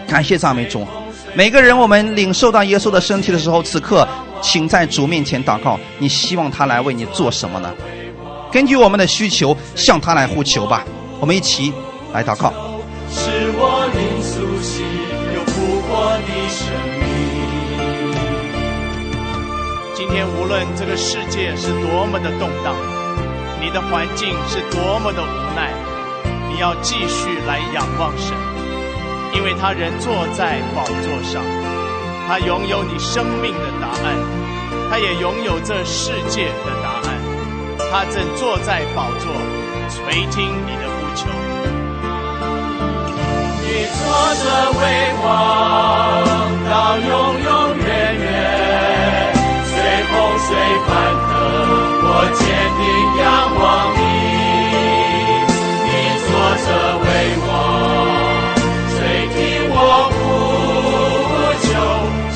[0.09, 0.87] 感谢赞美主！
[1.35, 4.07] 每个人，我们领受到耶稣的身体的时候，此刻
[4.41, 5.79] 请在主面前祷告。
[5.99, 7.73] 你希望他来为你做什么呢？
[8.53, 10.85] 根据我们的需求，向他来呼求吧。
[11.19, 11.73] 我们一起
[12.13, 12.53] 来祷告。
[13.11, 14.85] 是我灵苏醒，
[15.35, 16.92] 又复活的生
[20.13, 22.77] 天无论这个世界是多么的动荡，
[23.63, 25.73] 你的环境是多么的无奈，
[26.51, 28.37] 你要继续来仰望神，
[29.35, 31.43] 因为他人坐在宝座上，
[32.29, 34.15] 他拥有你生命的答案，
[34.91, 37.17] 他也拥有这世界的答案，
[37.91, 39.33] 他正坐在宝座
[39.89, 41.25] 垂听你的呼求。
[43.65, 44.05] 你坐
[44.45, 44.45] 着
[44.79, 44.83] 为
[45.25, 46.21] 王，
[46.69, 47.62] 到永远。
[50.53, 51.33] 风水翻腾，
[52.05, 52.45] 我坚
[52.77, 52.81] 定
[53.19, 53.25] 仰
[53.57, 53.61] 望
[53.97, 54.01] 你。
[55.89, 55.91] 你
[56.29, 56.29] 坐
[56.63, 56.69] 着
[57.01, 57.07] 为
[57.49, 57.51] 王，
[58.93, 58.95] 垂
[59.33, 59.37] 听
[59.71, 59.75] 我
[60.13, 60.15] 呼
[61.63, 61.71] 求，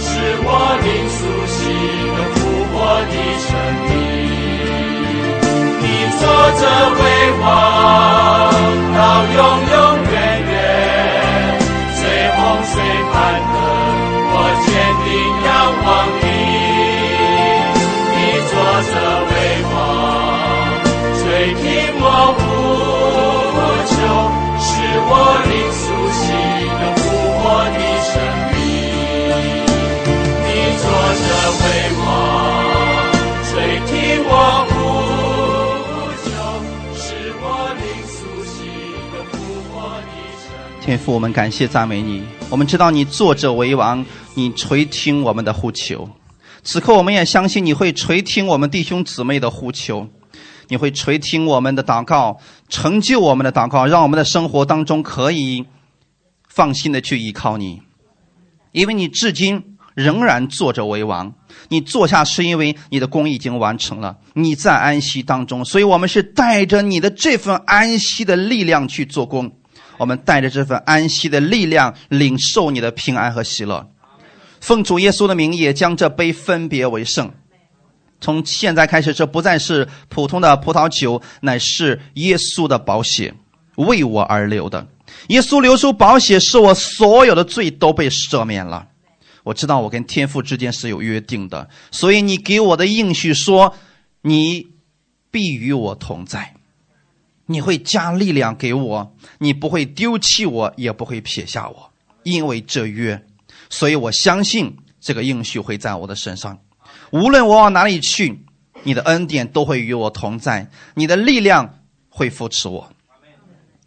[0.00, 0.04] 使
[0.42, 0.48] 我
[0.82, 1.60] 灵苏醒，
[2.16, 2.36] 能复
[2.72, 3.14] 活的
[3.44, 3.48] 生
[3.84, 3.88] 命。
[5.78, 5.84] 你
[6.16, 6.20] 坐
[6.56, 6.62] 着
[6.96, 7.00] 为
[7.42, 7.44] 王，
[8.96, 8.98] 到
[9.36, 9.38] 永
[9.72, 9.76] 永
[21.60, 21.64] 听
[21.98, 22.04] 我
[22.36, 22.40] 呼
[23.86, 23.94] 求，
[24.60, 24.66] 使
[25.08, 25.10] 我
[25.46, 26.24] 灵苏醒，
[26.80, 27.04] 能复
[27.38, 27.42] 活
[27.74, 28.12] 的生
[28.52, 28.56] 命。
[30.44, 30.48] 你
[30.78, 30.84] 坐
[31.22, 31.26] 着
[31.62, 31.64] 为
[32.04, 32.04] 王，
[33.44, 33.50] 垂
[33.86, 33.92] 听
[34.26, 34.30] 我
[34.68, 34.74] 呼
[36.24, 36.28] 求，
[36.94, 37.04] 使
[37.40, 37.44] 我
[37.74, 38.56] 灵苏醒，
[39.12, 39.34] 能复
[39.70, 40.44] 活的生。
[40.80, 42.22] 天父，我们感谢赞美你。
[42.48, 44.04] 我们知道你坐着为王，
[44.34, 46.08] 你垂听我们的呼求。
[46.62, 50.08] 此刻，我们也相信你会垂听我们弟兄姊妹的呼求，
[50.68, 52.38] 你会垂听我们的祷告，
[52.68, 55.64] 成就我们的祷告，让我们的生活当中可以
[56.48, 57.82] 放心的去依靠你，
[58.72, 61.34] 因为你至今仍然坐着为王。
[61.68, 69.50] 你坐下是因为你的功已经完成了，你在安息当中，所以我们是带着你的这份安息的力量去做工，
[69.98, 73.88] 我们带着这份安息的力量领受你的平安和喜乐。
[74.60, 77.32] 奉主耶稣的名，也将这杯分别为圣。
[78.20, 83.34] 从现在开始，这不再是普通的葡萄酒，乃是耶稣的宝血，
[83.76, 84.86] 为我而流的。
[85.28, 88.88] 耶稣流出宝血，是我所有的罪都被赦免了。
[89.44, 93.74] 我知道我跟天父之间是有约定的，所以你给我的应许说，
[94.22, 94.66] 你
[95.30, 96.54] 必与我同在，
[97.46, 101.92] 你会加力量给我，你不会丢弃我，也不会撇下我，
[102.24, 103.24] 因为这约。
[103.70, 106.58] 所以我相信这个应许会在我的身上，
[107.10, 108.42] 无论我往哪里去，
[108.82, 111.78] 你的恩典都会与我同在，你的力量
[112.08, 112.92] 会扶持我。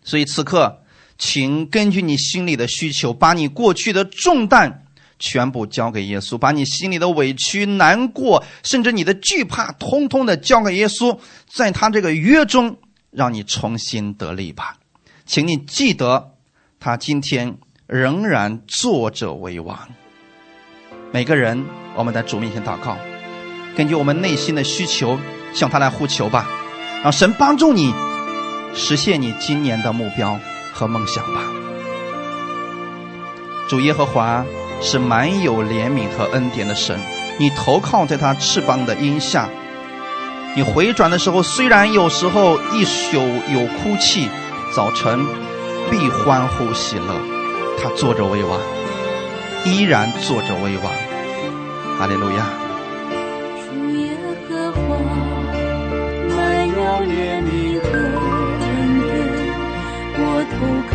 [0.04, 0.82] 所以此刻，
[1.18, 4.86] 请根据你心里的需求，把你过去的重担
[5.20, 12.78] 全部交给耶稣，把你心里的委屈、难过，甚至你的惧怕，通通的交给耶稣，在他这个约中，
[13.12, 14.78] 让你重新得力吧。
[15.26, 16.32] 请你记得，
[16.80, 19.78] 他今天仍然坐着为王。
[21.12, 21.66] 每个人，
[21.96, 22.98] 我们在主面前祷告，
[23.76, 25.20] 根据我们内心的需求
[25.54, 26.48] 向他来呼求吧，
[27.04, 27.94] 让神帮助你
[28.74, 30.40] 实现你今年的目标
[30.74, 31.42] 和梦想吧。
[33.68, 34.46] 主耶和华
[34.82, 37.00] 是满有怜悯和恩典的神，
[37.38, 39.48] 你投靠在他翅膀的荫下。
[40.56, 44.30] 你回转的时候，虽然有时候一宿有哭泣。
[44.72, 45.26] 早晨
[45.90, 47.20] 必欢呼喜乐，
[47.82, 48.60] 他坐着为王，
[49.66, 50.94] 依然坐着为王。
[52.00, 52.48] 哈利路亚。
[53.60, 54.16] 主耶
[54.48, 54.80] 和华，
[56.30, 57.12] 满有怜
[57.44, 57.88] 悯和
[58.64, 58.64] 恩
[59.04, 59.12] 典，
[60.16, 60.56] 我投
[60.88, 60.92] 靠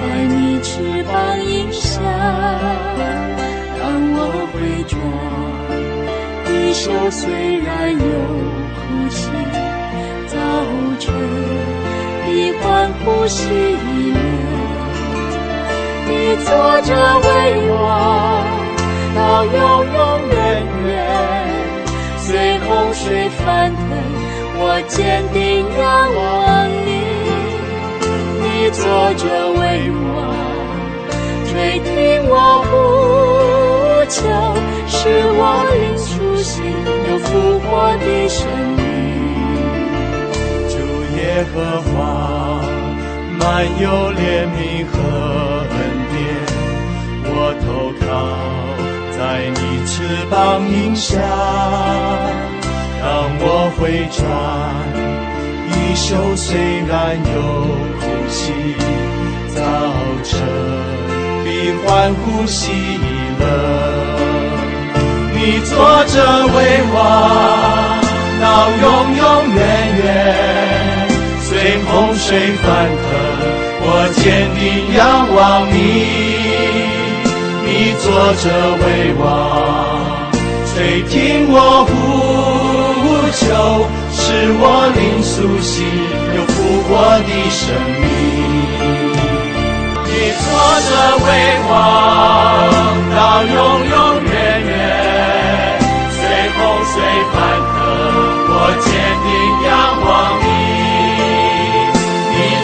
[0.00, 0.72] 在你翅
[1.04, 1.12] 膀
[1.44, 1.84] 荫下。
[3.78, 4.18] 当我
[4.54, 4.56] 回
[4.88, 4.96] 转，
[6.48, 7.20] 一宿虽
[7.58, 8.00] 然有
[8.80, 8.80] 哭
[9.10, 9.20] 泣，
[10.26, 10.32] 早
[10.98, 11.12] 晨。
[12.26, 12.64] 你欢
[13.04, 14.16] 呼喜乐，
[16.08, 16.10] 你
[16.42, 16.48] 坐
[16.80, 16.88] 着
[17.20, 17.28] 为
[17.68, 17.84] 王，
[19.14, 20.36] 到永永远
[20.86, 20.92] 远。
[22.18, 23.82] 随洪水翻腾，
[24.56, 25.38] 我坚定
[25.78, 25.82] 仰
[26.16, 26.22] 望
[26.86, 26.88] 你。
[28.40, 28.82] 你坐
[29.14, 29.22] 着
[29.60, 29.62] 为
[30.14, 30.16] 王，
[31.46, 31.92] 垂听
[32.28, 32.32] 我
[32.64, 32.72] 呼
[34.08, 34.18] 求，
[34.86, 34.96] 使
[35.36, 35.40] 我
[35.70, 36.64] 灵苏醒，
[37.10, 38.40] 有复活的生
[38.76, 38.80] 命。
[40.70, 40.72] 主
[41.16, 41.20] 耶
[41.52, 41.54] 和
[41.90, 41.92] 华
[43.38, 43.42] 满
[43.80, 44.92] 有怜悯和
[45.70, 45.74] 恩
[46.10, 46.16] 典，
[47.26, 47.66] 我投
[48.00, 48.02] 靠
[49.24, 49.92] 在你翅
[50.30, 51.16] 膀荫下。
[53.00, 53.08] 当
[53.40, 54.20] 我回转，
[55.72, 56.44] 一宿虽
[56.86, 56.92] 然
[57.32, 57.40] 有
[58.00, 58.52] 哭泣，
[59.54, 59.56] 早
[60.22, 60.30] 晨
[61.42, 61.48] 比
[61.80, 62.60] 欢呼喜
[63.40, 63.42] 乐。
[65.32, 65.36] 你
[65.70, 65.72] 坐
[66.04, 66.14] 着
[66.54, 66.56] 为
[66.92, 66.94] 王，
[68.42, 68.44] 到
[68.82, 68.84] 永
[69.16, 69.58] 永远
[70.04, 70.06] 远。
[71.40, 71.48] 随
[71.86, 72.28] 洪水
[72.62, 72.68] 翻
[73.00, 73.08] 腾，
[73.86, 73.88] 我
[74.20, 74.22] 坚
[74.60, 74.62] 定
[74.94, 75.00] 仰
[75.34, 75.40] 望
[75.72, 76.33] 你。
[77.76, 78.46] 你坐着
[78.86, 78.86] 为
[79.18, 79.26] 王，
[80.70, 81.90] 垂听我呼
[83.34, 83.42] 求，
[84.12, 84.22] 使
[84.60, 84.62] 我
[84.94, 85.82] 灵苏醒，
[86.36, 86.54] 有复
[86.84, 87.60] 活的生
[87.98, 88.06] 命。
[90.06, 90.46] 你坐
[90.86, 91.28] 着为
[91.68, 91.74] 王，
[93.10, 93.52] 到永
[93.90, 94.32] 永远
[94.70, 94.72] 远。
[96.14, 96.22] 随
[96.54, 96.94] 洪水
[97.32, 97.34] 翻
[97.74, 97.76] 腾，
[98.50, 98.52] 我
[98.84, 98.86] 坚
[99.26, 99.28] 定
[99.66, 99.68] 仰
[100.06, 100.08] 望
[100.38, 100.46] 你。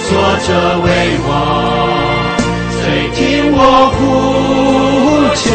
[0.06, 0.10] 坐
[0.46, 0.48] 着
[0.84, 0.86] 为
[1.28, 1.30] 王，
[2.78, 2.80] 垂
[3.12, 3.18] 听
[3.52, 3.58] 我
[3.90, 3.98] 呼
[5.40, 5.48] 求，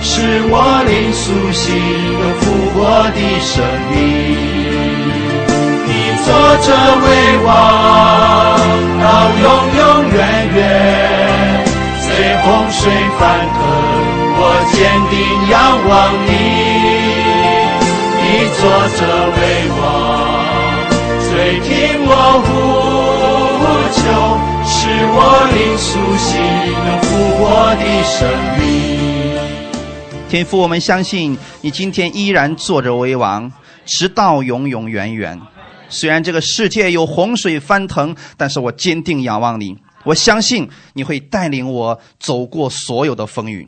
[0.00, 0.54] 使我
[0.88, 1.64] 灵苏醒，
[2.18, 2.76] 有复活
[3.12, 3.52] 的生
[3.92, 3.94] 命。
[5.86, 5.90] 你
[6.24, 6.26] 坐
[6.64, 6.66] 着
[7.04, 7.06] 为
[7.44, 7.48] 王，
[9.00, 9.04] 到
[9.44, 9.80] 永永
[10.14, 10.18] 远
[10.56, 10.58] 远。
[12.00, 12.06] 随
[12.42, 12.80] 洪水
[13.18, 13.20] 翻
[13.54, 13.58] 腾，
[14.40, 14.76] 我坚
[15.10, 15.14] 定
[15.50, 15.54] 仰
[15.88, 15.92] 望
[16.26, 16.30] 你。
[18.20, 18.24] 你
[18.56, 18.60] 坐
[18.96, 19.00] 着
[19.36, 19.40] 为
[19.78, 19.82] 王，
[21.24, 21.68] 垂听
[22.06, 22.10] 我
[22.44, 22.48] 呼。
[23.90, 24.00] 求
[24.64, 24.76] 使
[25.14, 25.16] 我
[25.54, 26.28] 灵苏醒，
[26.84, 27.08] 能复
[27.38, 27.42] 活
[27.76, 28.16] 的生
[28.58, 29.07] 命。
[30.28, 33.50] 天父，我们相信你今天依然坐着为王，
[33.86, 35.40] 直到永永远远。
[35.88, 39.74] 虽然这个世界有洪水翻腾，但是我坚定仰望你。
[40.04, 43.66] 我相信你会带领我走过所有的风雨，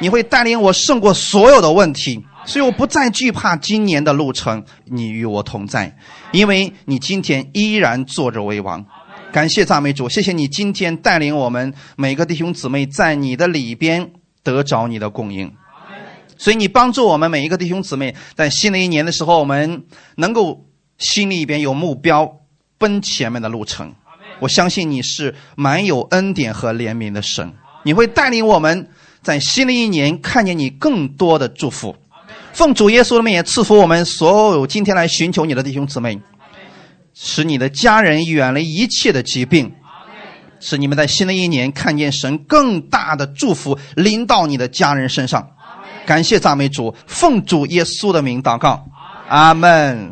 [0.00, 4.64] 你会带领我胜过所有的问题，所以我不再惧怕今年的路程。
[4.86, 5.96] 你与我同在，
[6.32, 8.84] 因为你今天依然坐着为王。
[9.30, 14.10] 感谢赞美主，谢谢你今天带领我们每个弟兄姊妹在你的里边
[14.42, 15.52] 得着你的供应，
[16.40, 19.84] 所以你帮助我们每一个弟兄姊妹在新的一年的时候，我们
[20.16, 20.64] 能够
[20.96, 22.40] 心里边有目标，
[22.78, 23.92] 奔前面的路程。
[24.38, 28.88] 我相信你是满有恩典和怜悯的神，你会带领我们
[29.20, 31.94] 在新的一年看见你更多的祝福。
[32.54, 36.18] 奉主耶稣的名，也赐福我们所有今天来寻求你的弟兄姊妹。
[37.12, 39.70] 使你的家人远离一切的疾病，
[40.58, 45.46] 使你们在新的一年看见神更大的祝福临到你的家人身上。
[46.06, 48.84] 感谢赞美主，奉主耶稣的名祷告，
[49.28, 50.08] 阿门。